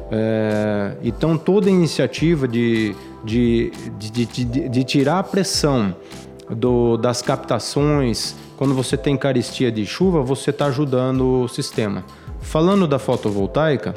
É, 0.10 0.96
então 1.04 1.38
toda 1.38 1.70
iniciativa 1.70 2.48
de, 2.48 2.96
de, 3.28 3.72
de, 4.00 4.26
de, 4.26 4.70
de 4.70 4.84
tirar 4.84 5.20
a 5.20 5.24
pressão 5.24 5.94
do, 6.50 6.96
das 6.98 7.22
captações, 7.22 8.36
quando 8.56 8.74
você 8.74 8.96
tem 8.96 9.18
caristia 9.18 9.70
de 9.70 9.86
chuva, 9.86 10.22
você 10.22 10.50
está 10.50 10.68
ajudando 10.68 11.44
o 11.44 11.48
sistema. 11.48 12.06
Falando 12.40 12.88
da 12.88 12.98
fotovoltaica, 12.98 13.94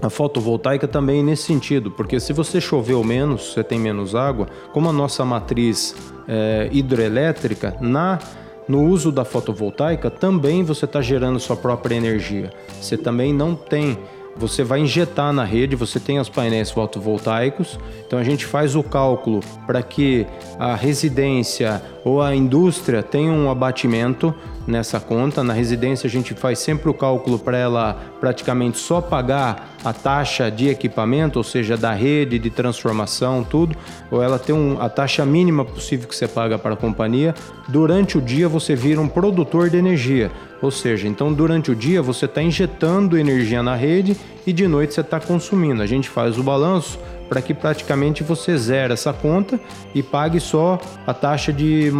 a 0.00 0.08
fotovoltaica 0.08 0.86
também 0.86 1.22
nesse 1.22 1.42
sentido, 1.42 1.90
porque 1.90 2.20
se 2.20 2.32
você 2.32 2.60
choveu 2.60 3.02
menos, 3.02 3.52
você 3.52 3.64
tem 3.64 3.78
menos 3.78 4.14
água, 4.14 4.46
como 4.72 4.88
a 4.88 4.92
nossa 4.92 5.24
matriz 5.24 5.94
é, 6.28 6.68
hidroelétrica, 6.70 7.76
na 7.80 8.18
no 8.66 8.82
uso 8.82 9.12
da 9.12 9.26
fotovoltaica 9.26 10.08
também 10.08 10.64
você 10.64 10.86
está 10.86 11.02
gerando 11.02 11.38
sua 11.38 11.54
própria 11.54 11.96
energia. 11.96 12.50
Você 12.80 12.96
também 12.96 13.30
não 13.30 13.54
tem 13.54 13.98
você 14.36 14.64
vai 14.64 14.80
injetar 14.80 15.32
na 15.32 15.44
rede, 15.44 15.76
você 15.76 16.00
tem 16.00 16.18
os 16.18 16.28
painéis 16.28 16.70
fotovoltaicos, 16.70 17.78
então 18.06 18.18
a 18.18 18.24
gente 18.24 18.44
faz 18.44 18.74
o 18.74 18.82
cálculo 18.82 19.40
para 19.66 19.82
que 19.82 20.26
a 20.58 20.74
residência 20.74 21.82
ou 22.04 22.20
a 22.20 22.34
indústria 22.34 23.02
tenha 23.02 23.32
um 23.32 23.50
abatimento 23.50 24.34
nessa 24.66 24.98
conta. 25.00 25.42
Na 25.42 25.52
residência 25.52 26.06
a 26.06 26.10
gente 26.10 26.34
faz 26.34 26.58
sempre 26.58 26.88
o 26.88 26.94
cálculo 26.94 27.38
para 27.38 27.56
ela 27.56 27.96
praticamente 28.20 28.78
só 28.78 29.00
pagar 29.00 29.76
a 29.84 29.92
taxa 29.92 30.50
de 30.50 30.68
equipamento, 30.68 31.38
ou 31.38 31.44
seja, 31.44 31.76
da 31.76 31.92
rede 31.92 32.38
de 32.38 32.50
transformação, 32.50 33.44
tudo, 33.44 33.76
ou 34.10 34.22
ela 34.22 34.38
tem 34.38 34.54
um, 34.54 34.80
a 34.80 34.88
taxa 34.88 35.24
mínima 35.26 35.64
possível 35.64 36.08
que 36.08 36.16
você 36.16 36.26
paga 36.26 36.58
para 36.58 36.74
a 36.74 36.76
companhia. 36.76 37.34
Durante 37.68 38.16
o 38.16 38.22
dia 38.22 38.48
você 38.48 38.74
vira 38.74 39.00
um 39.00 39.08
produtor 39.08 39.68
de 39.68 39.76
energia, 39.76 40.30
ou 40.62 40.70
seja, 40.70 41.06
então 41.06 41.32
durante 41.32 41.70
o 41.70 41.74
dia 41.74 42.00
você 42.00 42.24
está 42.24 42.42
injetando 42.42 43.18
energia 43.18 43.62
na 43.62 43.74
rede 43.74 44.16
e 44.46 44.52
de 44.52 44.66
noite 44.66 44.94
você 44.94 45.00
está 45.00 45.20
consumindo. 45.20 45.82
A 45.82 45.86
gente 45.86 46.08
faz 46.08 46.38
o 46.38 46.42
balanço 46.42 46.98
para 47.28 47.40
que 47.40 47.54
praticamente 47.54 48.22
você 48.22 48.56
zere 48.56 48.92
essa 48.92 49.12
conta 49.12 49.58
e 49.94 50.02
pague 50.02 50.40
só 50.40 50.78
a 51.06 51.14
taxa 51.14 51.52
de, 51.52 51.90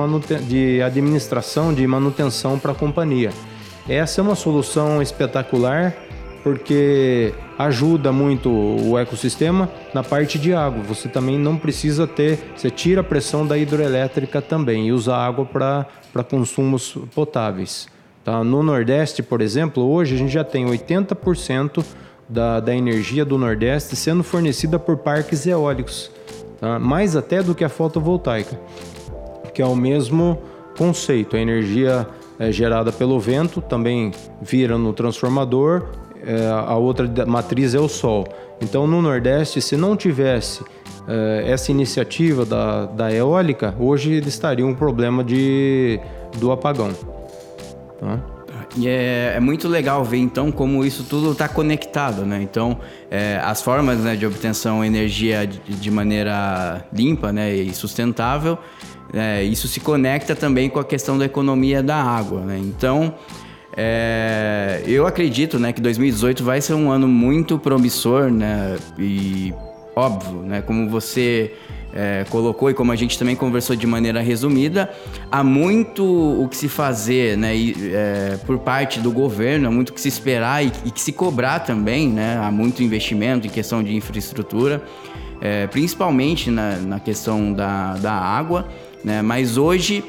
de 0.46 0.82
administração, 0.82 1.72
de 1.72 1.86
manutenção 1.86 2.58
para 2.58 2.72
a 2.72 2.74
companhia. 2.74 3.30
Essa 3.88 4.20
é 4.20 4.22
uma 4.22 4.34
solução 4.34 5.02
espetacular 5.02 5.94
porque 6.42 7.32
ajuda 7.58 8.12
muito 8.12 8.50
o 8.50 8.98
ecossistema 8.98 9.68
na 9.94 10.02
parte 10.02 10.38
de 10.38 10.52
água. 10.52 10.82
Você 10.82 11.08
também 11.08 11.38
não 11.38 11.56
precisa 11.56 12.06
ter, 12.06 12.38
você 12.54 12.70
tira 12.70 13.00
a 13.00 13.04
pressão 13.04 13.46
da 13.46 13.56
hidroelétrica 13.56 14.42
também 14.42 14.88
e 14.88 14.92
usa 14.92 15.16
água 15.16 15.46
para 15.46 16.24
consumos 16.24 16.98
potáveis. 17.14 17.88
Tá? 18.22 18.44
No 18.44 18.62
Nordeste, 18.62 19.22
por 19.22 19.40
exemplo, 19.40 19.82
hoje 19.82 20.14
a 20.14 20.18
gente 20.18 20.32
já 20.32 20.44
tem 20.44 20.66
80% 20.66 21.84
da, 22.28 22.60
da 22.60 22.74
energia 22.74 23.24
do 23.24 23.38
Nordeste 23.38 23.96
sendo 23.96 24.22
fornecida 24.22 24.78
por 24.78 24.96
parques 24.98 25.46
eólicos, 25.46 26.10
tá? 26.60 26.78
mais 26.78 27.16
até 27.16 27.42
do 27.42 27.54
que 27.54 27.64
a 27.64 27.68
fotovoltaica, 27.68 28.58
que 29.52 29.60
é 29.60 29.66
o 29.66 29.76
mesmo 29.76 30.38
conceito. 30.76 31.36
A 31.36 31.40
energia 31.40 32.06
é 32.38 32.50
gerada 32.50 32.90
pelo 32.90 33.18
vento 33.20 33.60
também 33.60 34.12
vira 34.42 34.76
no 34.76 34.92
transformador, 34.92 35.84
é, 36.26 36.46
a 36.48 36.74
outra 36.74 37.08
matriz 37.26 37.74
é 37.74 37.80
o 37.80 37.88
sol. 37.88 38.26
Então, 38.60 38.86
no 38.86 39.02
Nordeste, 39.02 39.60
se 39.60 39.76
não 39.76 39.96
tivesse 39.96 40.64
é, 41.06 41.44
essa 41.46 41.70
iniciativa 41.70 42.44
da, 42.44 42.86
da 42.86 43.12
eólica, 43.12 43.74
hoje 43.78 44.12
eles 44.14 44.28
estariam 44.28 44.70
um 44.70 44.74
problema 44.74 45.22
de, 45.22 46.00
do 46.38 46.50
apagão. 46.50 46.92
Tá? 48.00 48.33
E 48.76 48.88
é, 48.88 49.34
é, 49.36 49.40
muito 49.40 49.68
legal 49.68 50.04
ver 50.04 50.18
então 50.18 50.50
como 50.50 50.84
isso 50.84 51.04
tudo 51.04 51.32
está 51.32 51.48
conectado, 51.48 52.26
né? 52.26 52.42
Então, 52.42 52.78
é, 53.10 53.40
as 53.42 53.62
formas 53.62 54.00
né, 54.00 54.16
de 54.16 54.26
obtenção 54.26 54.80
de 54.80 54.86
energia 54.86 55.46
de, 55.46 55.58
de, 55.58 55.90
maneira 55.90 56.84
limpa 56.92 57.32
né, 57.32 57.54
e 57.54 57.72
sustentável, 57.72 58.58
é, 59.12 59.44
isso 59.44 59.68
se 59.68 59.78
conecta 59.78 60.34
também 60.34 60.68
com 60.68 60.80
a 60.80 60.84
questão 60.84 61.16
da 61.16 61.24
economia 61.24 61.82
da 61.82 61.96
água, 61.96 62.40
né? 62.40 62.58
Então, 62.58 63.14
é, 63.76 64.82
eu 64.86 65.06
acredito 65.06 65.58
né, 65.58 65.72
que 65.72 65.80
2018 65.80 66.42
vai 66.42 66.60
ser 66.60 66.74
um 66.74 66.90
ano 66.90 67.06
muito 67.06 67.58
promissor, 67.58 68.28
né? 68.28 68.76
E 68.98 69.54
óbvio, 69.94 70.40
né? 70.42 70.62
Como 70.62 70.88
você 70.88 71.54
é, 71.94 72.26
colocou 72.28 72.68
e 72.68 72.74
como 72.74 72.90
a 72.90 72.96
gente 72.96 73.16
também 73.16 73.36
conversou 73.36 73.76
de 73.76 73.86
maneira 73.86 74.20
resumida, 74.20 74.90
há 75.30 75.44
muito 75.44 76.04
o 76.04 76.48
que 76.48 76.56
se 76.56 76.68
fazer 76.68 77.38
né, 77.38 77.56
e, 77.56 77.92
é, 77.94 78.36
por 78.44 78.58
parte 78.58 78.98
do 78.98 79.12
governo, 79.12 79.68
há 79.68 79.70
muito 79.70 79.90
o 79.90 79.92
que 79.92 80.00
se 80.00 80.08
esperar 80.08 80.64
e, 80.64 80.72
e, 80.84 80.90
que 80.90 81.00
se 81.00 81.12
cobrar 81.12 81.60
também, 81.60 82.08
né, 82.08 82.38
há 82.42 82.50
muito 82.50 82.82
investimento 82.82 83.46
em 83.46 83.50
questão 83.50 83.82
de 83.82 83.94
infraestrutura, 83.94 84.82
é, 85.40 85.68
principalmente 85.68 86.50
na, 86.50 86.76
na, 86.76 87.00
questão 87.00 87.52
da, 87.52 87.94
da 87.94 88.12
água, 88.12 88.66
né, 89.04 89.22
mas 89.22 89.56
hoje 89.56 90.02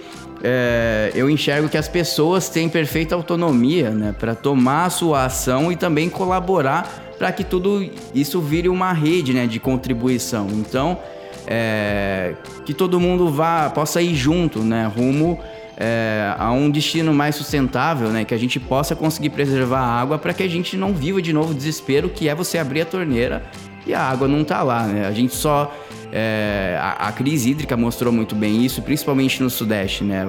é, 0.43 1.11
eu 1.13 1.29
enxergo 1.29 1.69
que 1.69 1.77
as 1.77 1.87
pessoas 1.87 2.49
têm 2.49 2.67
perfeita 2.67 3.13
autonomia 3.13 3.91
né, 3.91 4.15
para 4.17 4.33
tomar 4.33 4.85
a 4.85 4.89
sua 4.89 5.25
ação 5.25 5.71
e 5.71 5.75
também 5.75 6.09
colaborar 6.09 7.03
para 7.17 7.31
que 7.31 7.43
tudo 7.43 7.89
isso 8.13 8.41
vire 8.41 8.67
uma 8.67 8.91
rede 8.91 9.33
né, 9.33 9.47
de 9.47 9.59
contribuição. 9.59 10.47
Então, 10.51 10.99
é, 11.47 12.33
que 12.65 12.73
todo 12.73 12.99
mundo 12.99 13.29
vá 13.29 13.69
possa 13.69 14.01
ir 14.01 14.15
junto, 14.15 14.59
né, 14.59 14.91
rumo 14.93 15.39
é, 15.77 16.33
a 16.37 16.51
um 16.51 16.69
destino 16.69 17.13
mais 17.13 17.35
sustentável, 17.35 18.09
né, 18.09 18.23
que 18.23 18.33
a 18.33 18.37
gente 18.37 18.59
possa 18.59 18.95
conseguir 18.95 19.29
preservar 19.31 19.79
a 19.79 20.01
água 20.01 20.17
para 20.17 20.33
que 20.33 20.43
a 20.43 20.47
gente 20.47 20.77
não 20.77 20.93
viva 20.93 21.21
de 21.21 21.33
novo 21.33 21.51
o 21.51 21.55
desespero 21.55 22.09
que 22.09 22.29
é 22.29 22.35
você 22.35 22.57
abrir 22.57 22.81
a 22.81 22.85
torneira 22.85 23.43
e 23.85 23.93
a 23.93 24.01
água 24.01 24.27
não 24.27 24.43
tá 24.43 24.63
lá, 24.63 24.83
né? 24.87 25.05
A 25.05 25.11
gente 25.11 25.35
só 25.35 25.71
é, 26.11 26.77
a, 26.81 27.07
a, 27.07 27.11
crise 27.11 27.51
hídrica 27.51 27.77
mostrou 27.77 28.11
muito 28.11 28.35
bem 28.35 28.65
isso, 28.65 28.81
principalmente 28.81 29.41
no 29.43 29.49
Sudeste, 29.49 30.03
né? 30.03 30.25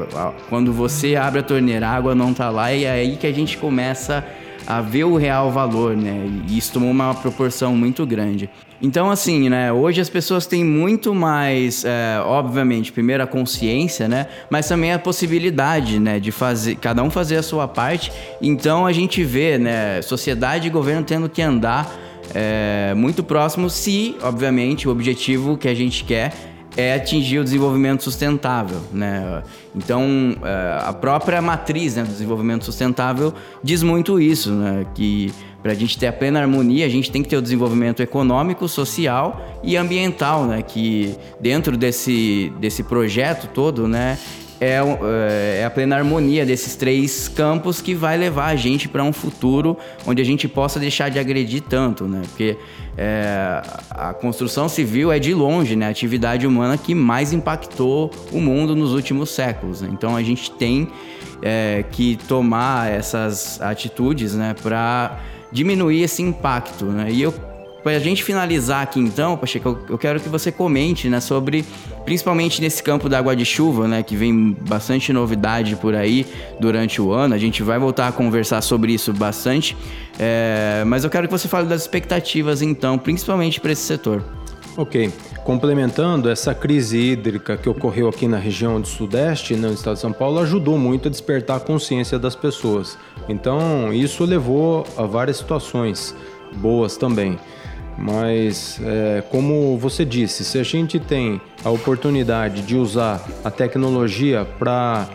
Quando 0.49 0.73
você 0.73 1.17
abre 1.17 1.41
a 1.41 1.43
torneira, 1.43 1.89
a 1.89 1.93
água 1.93 2.15
não 2.15 2.35
tá 2.35 2.51
lá 2.51 2.73
e 2.73 2.85
é 2.85 2.91
aí 2.91 3.17
que 3.17 3.27
a 3.27 3.33
gente 3.33 3.57
começa 3.57 4.19
a 4.19 4.46
ver 4.83 5.05
o 5.05 5.17
real 5.17 5.51
valor, 5.51 5.97
né? 5.97 6.27
E 6.49 6.59
isso 6.59 6.73
tomou 6.73 6.91
uma 6.91 7.15
proporção 7.15 7.77
muito 7.77 8.05
grande. 8.05 8.51
Então, 8.83 9.11
assim, 9.11 9.49
né? 9.49 9.73
Hoje 9.73 10.01
as 10.01 10.11
pessoas 10.11 10.47
têm 10.47 10.65
muito 10.65 11.15
mais, 11.15 11.85
é, 11.85 12.21
obviamente, 12.25 12.93
primeiro 12.93 13.23
a 13.23 13.27
consciência, 13.27 14.09
né? 14.09 14.27
Mas 14.51 14.69
também 14.69 14.93
a 14.93 14.99
possibilidade, 14.99 15.99
né? 15.99 16.19
De 16.19 16.33
fazer, 16.33 16.77
cada 16.77 17.03
um 17.03 17.11
fazer 17.11 17.37
a 17.37 17.43
sua 17.43 17.67
parte. 17.67 18.13
Então 18.41 18.85
a 18.85 18.93
gente 18.93 19.23
vê, 19.25 19.57
né? 19.59 20.03
Sociedade 20.03 20.67
e 20.67 20.71
governo 20.71 21.05
tendo 21.05 21.29
que 21.29 21.41
andar 21.41 21.91
é, 22.35 22.93
muito 22.95 23.23
próximo, 23.23 23.71
se, 23.71 24.17
obviamente, 24.23 24.89
o 24.89 24.91
objetivo 24.91 25.57
que 25.57 25.69
a 25.69 25.75
gente 25.75 26.05
quer 26.05 26.56
é 26.77 26.95
atingir 26.95 27.39
o 27.39 27.45
desenvolvimento 27.45 28.03
sustentável, 28.03 28.81
né? 28.93 29.43
Então, 29.75 30.37
é, 30.43 30.79
a 30.85 30.93
própria 30.93 31.41
matriz 31.41 31.97
né, 31.97 32.03
do 32.03 32.09
desenvolvimento 32.09 32.65
sustentável 32.65 33.33
diz 33.63 33.83
muito 33.83 34.21
isso, 34.21 34.53
né? 34.53 34.87
Que 34.95 35.33
para 35.63 35.73
a 35.73 35.75
gente 35.75 35.99
ter 35.99 36.07
a 36.07 36.13
plena 36.13 36.41
harmonia, 36.41 36.87
a 36.87 36.89
gente 36.89 37.11
tem 37.11 37.23
que 37.23 37.29
ter 37.29 37.37
o 37.37 37.43
desenvolvimento 37.43 38.01
econômico, 38.01 38.69
social 38.69 39.59
e 39.65 39.77
ambiental, 39.77 40.45
né? 40.45 40.63
Que 40.63 41.17
dentro 41.41 41.77
desse, 41.77 42.53
desse 42.61 42.83
projeto 42.83 43.49
todo, 43.53 43.89
né? 43.89 44.19
É, 44.61 44.79
é, 44.79 45.61
é 45.61 45.65
a 45.65 45.71
plena 45.71 45.97
harmonia 45.97 46.47
desses 46.47 46.77
três 46.77 47.29
campos 47.29 47.81
que 47.81 47.95
vai 47.95 48.17
levar 48.17 48.47
a 48.47 48.57
gente 48.57 48.89
para 48.89 49.05
um 49.05 49.13
futuro 49.13 49.77
onde 50.07 50.23
a 50.23 50.25
gente 50.25 50.49
possa 50.49 50.81
deixar 50.81 51.11
de 51.11 51.19
agredir 51.19 51.63
tanto, 51.63 52.05
né? 52.05 52.23
Porque 52.27 52.57
é, 52.97 53.63
a 53.91 54.15
construção 54.15 54.69
civil 54.69 55.13
é 55.13 55.19
de 55.19 55.35
longe 55.35 55.77
né, 55.77 55.87
a 55.87 55.91
atividade 55.91 56.47
humana 56.47 56.79
que 56.79 56.95
mais 56.95 57.33
impactou 57.33 58.11
o 58.33 58.41
mundo 58.41 58.75
nos 58.75 58.95
últimos 58.95 59.31
séculos. 59.31 59.83
Né? 59.83 59.91
Então 59.93 60.17
a 60.17 60.23
gente 60.23 60.51
tem 60.51 60.89
é, 61.43 61.85
que 61.91 62.17
tomar 62.27 62.91
essas 62.91 63.61
atitudes 63.61 64.35
né, 64.35 64.55
para 64.63 65.21
diminuir 65.53 66.03
esse 66.03 66.23
impacto. 66.23 66.87
Né? 66.87 67.09
E 67.11 67.21
eu 67.21 67.35
para 67.87 67.99
a 67.99 68.01
gente 68.01 68.25
finalizar 68.25 68.83
aqui 68.83 68.99
então, 68.99 69.37
Pacheco, 69.37 69.79
eu 69.89 69.97
quero 69.97 70.19
que 70.19 70.29
você 70.29 70.51
comente 70.51 71.09
né, 71.09 71.21
sobre, 71.21 71.65
principalmente 72.05 72.61
nesse 72.61 72.83
campo 72.83 73.09
da 73.09 73.17
água 73.17 73.37
de 73.37 73.45
chuva, 73.45 73.87
né, 73.87 74.03
que 74.03 74.17
vem 74.17 74.57
bastante 74.69 75.13
novidade 75.13 75.77
por 75.77 75.95
aí 75.95 76.27
durante 76.59 77.01
o 77.01 77.13
ano. 77.13 77.33
A 77.33 77.39
gente 77.39 77.63
vai 77.63 77.79
voltar 77.79 78.09
a 78.09 78.13
conversar 78.13 78.61
sobre 78.61 78.93
isso 78.93 79.13
bastante, 79.13 79.77
é, 80.19 80.83
mas 80.85 81.05
eu 81.05 81.11
quero 81.11 81.29
que 81.29 81.33
você 81.33 81.47
fale 81.47 81.69
das 81.69 81.83
expectativas 81.83 82.61
então, 82.61 82.99
principalmente 82.99 83.61
para 83.61 83.71
esse 83.71 83.83
setor. 83.83 84.21
Ok. 84.77 85.13
Complementando, 85.45 86.29
essa 86.29 86.53
crise 86.53 86.99
hídrica 86.99 87.57
que 87.57 87.69
ocorreu 87.69 88.09
aqui 88.09 88.27
na 88.27 88.37
região 88.37 88.81
do 88.81 88.89
Sudeste, 88.89 89.55
no 89.55 89.73
estado 89.73 89.95
de 89.95 90.01
São 90.01 90.13
Paulo, 90.13 90.41
ajudou 90.41 90.77
muito 90.77 91.07
a 91.07 91.11
despertar 91.11 91.59
a 91.59 91.61
consciência 91.61 92.19
das 92.19 92.35
pessoas. 92.35 92.99
Então, 93.29 93.93
isso 93.93 94.25
levou 94.25 94.85
a 94.97 95.05
várias 95.05 95.37
situações 95.37 96.17
boas 96.57 96.97
também. 96.97 97.39
Mas, 97.99 98.79
é, 98.85 99.23
como 99.31 99.79
você 99.79 100.05
disse, 100.05 100.45
se 100.45 100.59
a 100.59 100.63
gente 100.63 101.01
tem 101.01 101.41
a 101.65 101.71
oportunidade 101.71 102.63
de 102.63 102.77
usar 102.77 103.27
a 103.43 103.51
tecnologia 103.51 104.47
para 104.59 105.09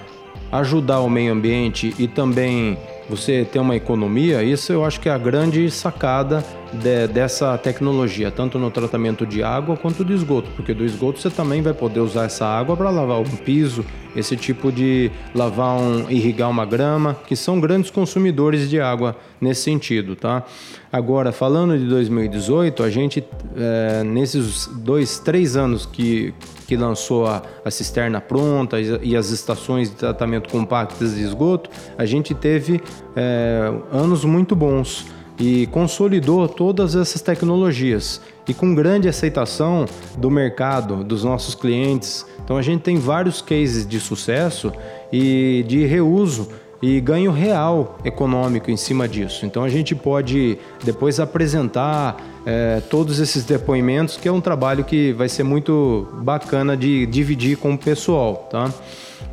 ajudar 0.52 1.00
o 1.02 1.10
meio 1.10 1.32
ambiente 1.32 1.94
e 1.98 2.08
também 2.08 2.78
você 3.12 3.45
ter 3.45 3.60
uma 3.60 3.76
economia, 3.76 4.41
isso 4.41 4.71
eu 4.71 4.86
acho 4.86 5.02
que 5.02 5.10
é 5.10 5.12
a 5.12 5.17
grande 5.17 5.69
sacada 5.69 6.43
de, 6.71 7.08
dessa 7.08 7.58
tecnologia, 7.58 8.32
tanto 8.32 8.58
no 8.58 8.71
tratamento 8.71 9.26
de 9.26 9.43
água 9.43 9.76
quanto 9.76 10.06
do 10.06 10.13
esgoto, 10.13 10.50
porque 10.56 10.74
do 10.74 10.86
esgoto 10.86 11.19
você 11.19 11.30
também 11.30 11.62
vai 11.62 11.74
poder 11.74 12.00
usar 12.00 12.24
essa 12.24 12.45
água 12.45 12.78
para 12.78 12.89
lavar 12.89 13.19
um 13.19 13.26
piso, 13.26 13.86
esse 14.15 14.38
tipo 14.38 14.71
de 14.71 15.12
lavar 15.36 15.78
um, 15.78 16.10
irrigar 16.10 16.50
uma 16.50 16.65
grama, 16.65 17.13
que 17.28 17.36
são 17.36 17.60
grandes 17.60 17.91
consumidores 17.91 18.69
de 18.69 18.80
água 18.80 19.17
nesse 19.41 19.63
sentido, 19.63 20.15
tá? 20.15 20.43
Agora, 20.91 21.34
falando 21.34 21.78
de 21.78 21.86
2018, 21.88 22.82
a 22.82 22.89
gente, 22.89 23.24
é, 23.58 24.04
nesses 24.06 24.67
dois, 24.67 25.19
três 25.19 25.58
anos 25.58 25.86
que, 25.86 26.34
que 26.71 26.77
lançou 26.77 27.27
a, 27.27 27.41
a 27.65 27.69
cisterna 27.69 28.21
pronta 28.21 28.77
e 28.79 29.13
as 29.13 29.29
estações 29.29 29.89
de 29.89 29.97
tratamento 29.97 30.49
compactas 30.49 31.15
de 31.15 31.21
esgoto, 31.21 31.69
a 31.97 32.05
gente 32.05 32.34
teve 32.34 32.81
é, 33.13 33.69
anos 33.91 34.23
muito 34.23 34.55
bons 34.55 35.05
e 35.38 35.67
consolidou 35.67 36.47
todas 36.47 36.95
essas 36.95 37.21
tecnologias 37.21 38.21
e 38.47 38.53
com 38.53 38.73
grande 38.73 39.10
aceitação 39.10 39.86
do 40.17 40.31
mercado, 40.31 41.03
dos 41.03 41.25
nossos 41.25 41.55
clientes. 41.55 42.25
Então 42.41 42.55
a 42.55 42.62
gente 42.62 42.84
tem 42.84 42.97
vários 42.97 43.41
cases 43.41 43.86
de 43.86 43.99
sucesso 43.99 44.71
e 45.12 45.65
de 45.67 45.86
reuso 45.86 46.47
e 46.82 47.00
ganho 47.00 47.32
real 47.32 47.98
econômico 48.04 48.72
em 48.72 48.78
cima 48.78 49.08
disso. 49.08 49.46
Então 49.46 49.63
a 49.63 49.70
gente 49.70 49.94
pode 49.94 50.58
depois 50.84 51.20
apresentar 51.20 52.17
é, 52.46 52.82
todos 52.89 53.20
esses 53.20 53.44
depoimentos, 53.44 54.17
que 54.17 54.28
é 54.28 54.32
um 54.32 54.41
trabalho 54.41 54.84
que 54.84 55.13
vai 55.13 55.30
ser 55.30 55.44
muito 55.44 56.08
bacana 56.24 56.76
de 56.76 57.06
dividir 57.06 57.58
com 57.58 57.74
o 57.74 57.78
pessoal, 57.78 58.48
tá? 58.52 58.72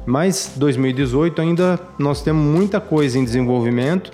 Mas 0.05 0.53
2018 0.57 1.41
ainda 1.41 1.81
nós 1.99 2.23
temos 2.23 2.45
muita 2.45 2.81
coisa 2.81 3.19
em 3.19 3.25
desenvolvimento 3.25 4.11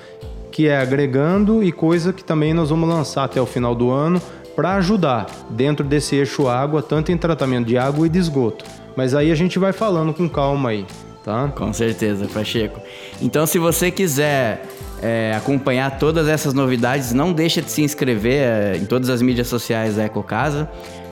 que 0.51 0.68
é 0.68 0.79
agregando 0.79 1.64
e 1.64 1.73
coisa 1.73 2.12
que 2.12 2.23
também 2.23 2.55
nós 2.55 2.70
vamos 2.70 2.88
lançar 2.88 3.25
até 3.25 3.40
o 3.40 3.47
final 3.47 3.75
do 3.75 3.90
ano 3.90 4.23
para 4.55 4.77
ajudar 4.77 5.27
dentro 5.51 5.85
desse 5.85 6.14
eixo 6.14 6.47
água, 6.47 6.81
tanto 6.81 7.11
em 7.11 7.16
tratamento 7.16 7.66
de 7.66 7.77
água 7.77 8.07
e 8.07 8.09
de 8.09 8.20
esgoto. 8.20 8.64
Mas 8.97 9.16
aí 9.16 9.33
a 9.33 9.35
gente 9.35 9.59
vai 9.59 9.73
falando 9.73 10.14
com 10.14 10.29
calma 10.29 10.70
aí, 10.70 10.87
tá? 11.25 11.49
Com 11.57 11.73
certeza, 11.73 12.29
Pacheco. 12.33 12.81
Então, 13.20 13.46
se 13.46 13.59
você 13.59 13.90
quiser 13.90 14.66
é, 15.03 15.35
acompanhar 15.37 15.98
todas 15.98 16.29
essas 16.29 16.55
novidades, 16.55 17.12
não 17.12 17.33
deixa 17.33 17.61
de 17.61 17.70
se 17.70 17.83
inscrever 17.83 18.42
é, 18.42 18.77
em 18.77 18.87
todas 18.87 19.09
as 19.11 19.20
mídias 19.22 19.48
sociais 19.48 19.96
da 19.96 20.05
EcoCasa. 20.05 20.68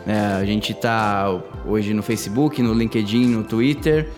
É, 0.07 0.41
a 0.41 0.45
gente 0.45 0.73
está 0.73 1.41
hoje 1.65 1.95
no 1.95 2.03
Facebook, 2.03 2.63
no 2.63 2.75
LinkedIn, 2.75 3.27
no 3.27 3.45
Twitter. 3.45 4.09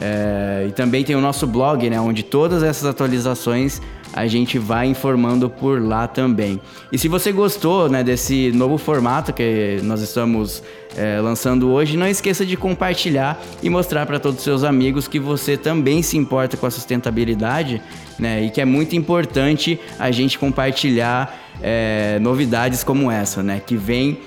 É, 0.00 0.66
e 0.68 0.72
também 0.72 1.04
tem 1.04 1.16
o 1.16 1.20
nosso 1.20 1.46
blog, 1.46 1.88
né, 1.88 1.98
onde 1.98 2.22
todas 2.22 2.62
essas 2.62 2.84
atualizações 2.84 3.80
a 4.16 4.26
gente 4.26 4.58
vai 4.58 4.86
informando 4.86 5.50
por 5.50 5.80
lá 5.80 6.08
também. 6.08 6.58
E 6.90 6.98
se 6.98 7.06
você 7.06 7.30
gostou 7.30 7.86
né, 7.90 8.02
desse 8.02 8.50
novo 8.52 8.78
formato 8.78 9.30
que 9.30 9.78
nós 9.82 10.00
estamos 10.00 10.62
é, 10.96 11.20
lançando 11.20 11.70
hoje, 11.70 11.98
não 11.98 12.08
esqueça 12.08 12.44
de 12.46 12.56
compartilhar 12.56 13.38
e 13.62 13.68
mostrar 13.68 14.06
para 14.06 14.18
todos 14.18 14.38
os 14.38 14.44
seus 14.44 14.64
amigos 14.64 15.06
que 15.06 15.20
você 15.20 15.54
também 15.54 16.02
se 16.02 16.16
importa 16.16 16.56
com 16.56 16.64
a 16.64 16.70
sustentabilidade 16.70 17.82
né, 18.18 18.42
e 18.42 18.50
que 18.50 18.58
é 18.58 18.64
muito 18.64 18.96
importante 18.96 19.78
a 19.98 20.10
gente 20.10 20.38
compartilhar 20.38 21.38
é, 21.60 22.18
novidades 22.18 22.82
como 22.82 23.10
essa, 23.10 23.42
né, 23.42 23.60
que 23.64 23.76
vem 23.76 24.18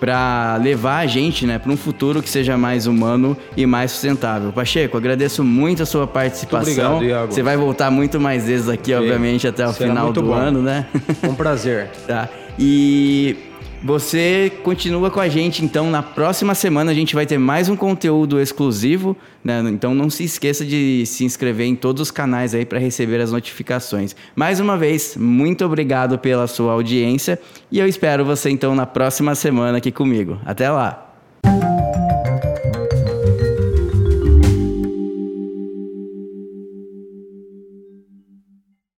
para 0.00 0.56
levar 0.56 0.98
a 1.00 1.06
gente 1.06 1.46
né, 1.46 1.58
para 1.58 1.70
um 1.70 1.76
futuro 1.76 2.22
que 2.22 2.30
seja 2.30 2.56
mais 2.56 2.86
humano 2.86 3.36
e 3.54 3.66
mais 3.66 3.92
sustentável. 3.92 4.50
Pacheco, 4.50 4.96
agradeço 4.96 5.44
muito 5.44 5.82
a 5.82 5.86
sua 5.86 6.06
participação. 6.06 6.64
Muito 6.66 6.94
obrigado, 6.96 7.20
Iago. 7.20 7.32
Você 7.32 7.42
vai 7.42 7.56
voltar 7.56 7.90
muito 7.90 8.18
mais 8.18 8.46
vezes 8.46 8.68
aqui, 8.68 8.94
obviamente, 8.94 9.46
até 9.46 9.66
o 9.66 9.72
Será 9.72 9.90
final 9.90 10.12
do 10.12 10.22
bom. 10.22 10.32
ano, 10.32 10.62
né? 10.62 10.86
Um 11.22 11.34
prazer. 11.34 11.90
tá. 12.08 12.28
E 12.58 13.36
você 13.82 14.52
continua 14.62 15.10
com 15.10 15.20
a 15.20 15.28
gente, 15.28 15.64
então 15.64 15.90
na 15.90 16.02
próxima 16.02 16.54
semana 16.54 16.90
a 16.90 16.94
gente 16.94 17.14
vai 17.14 17.24
ter 17.24 17.38
mais 17.38 17.68
um 17.68 17.76
conteúdo 17.76 18.40
exclusivo, 18.40 19.16
né? 19.42 19.62
Então 19.70 19.94
não 19.94 20.10
se 20.10 20.24
esqueça 20.24 20.64
de 20.64 21.04
se 21.06 21.24
inscrever 21.24 21.66
em 21.66 21.74
todos 21.74 22.02
os 22.02 22.10
canais 22.10 22.54
aí 22.54 22.66
para 22.66 22.78
receber 22.78 23.20
as 23.20 23.32
notificações. 23.32 24.14
Mais 24.36 24.60
uma 24.60 24.76
vez, 24.76 25.16
muito 25.16 25.64
obrigado 25.64 26.18
pela 26.18 26.46
sua 26.46 26.72
audiência 26.72 27.40
e 27.70 27.78
eu 27.78 27.86
espero 27.86 28.24
você 28.24 28.50
então 28.50 28.74
na 28.74 28.86
próxima 28.86 29.34
semana 29.34 29.78
aqui 29.78 29.90
comigo. 29.90 30.38
Até 30.44 30.70
lá. 30.70 31.06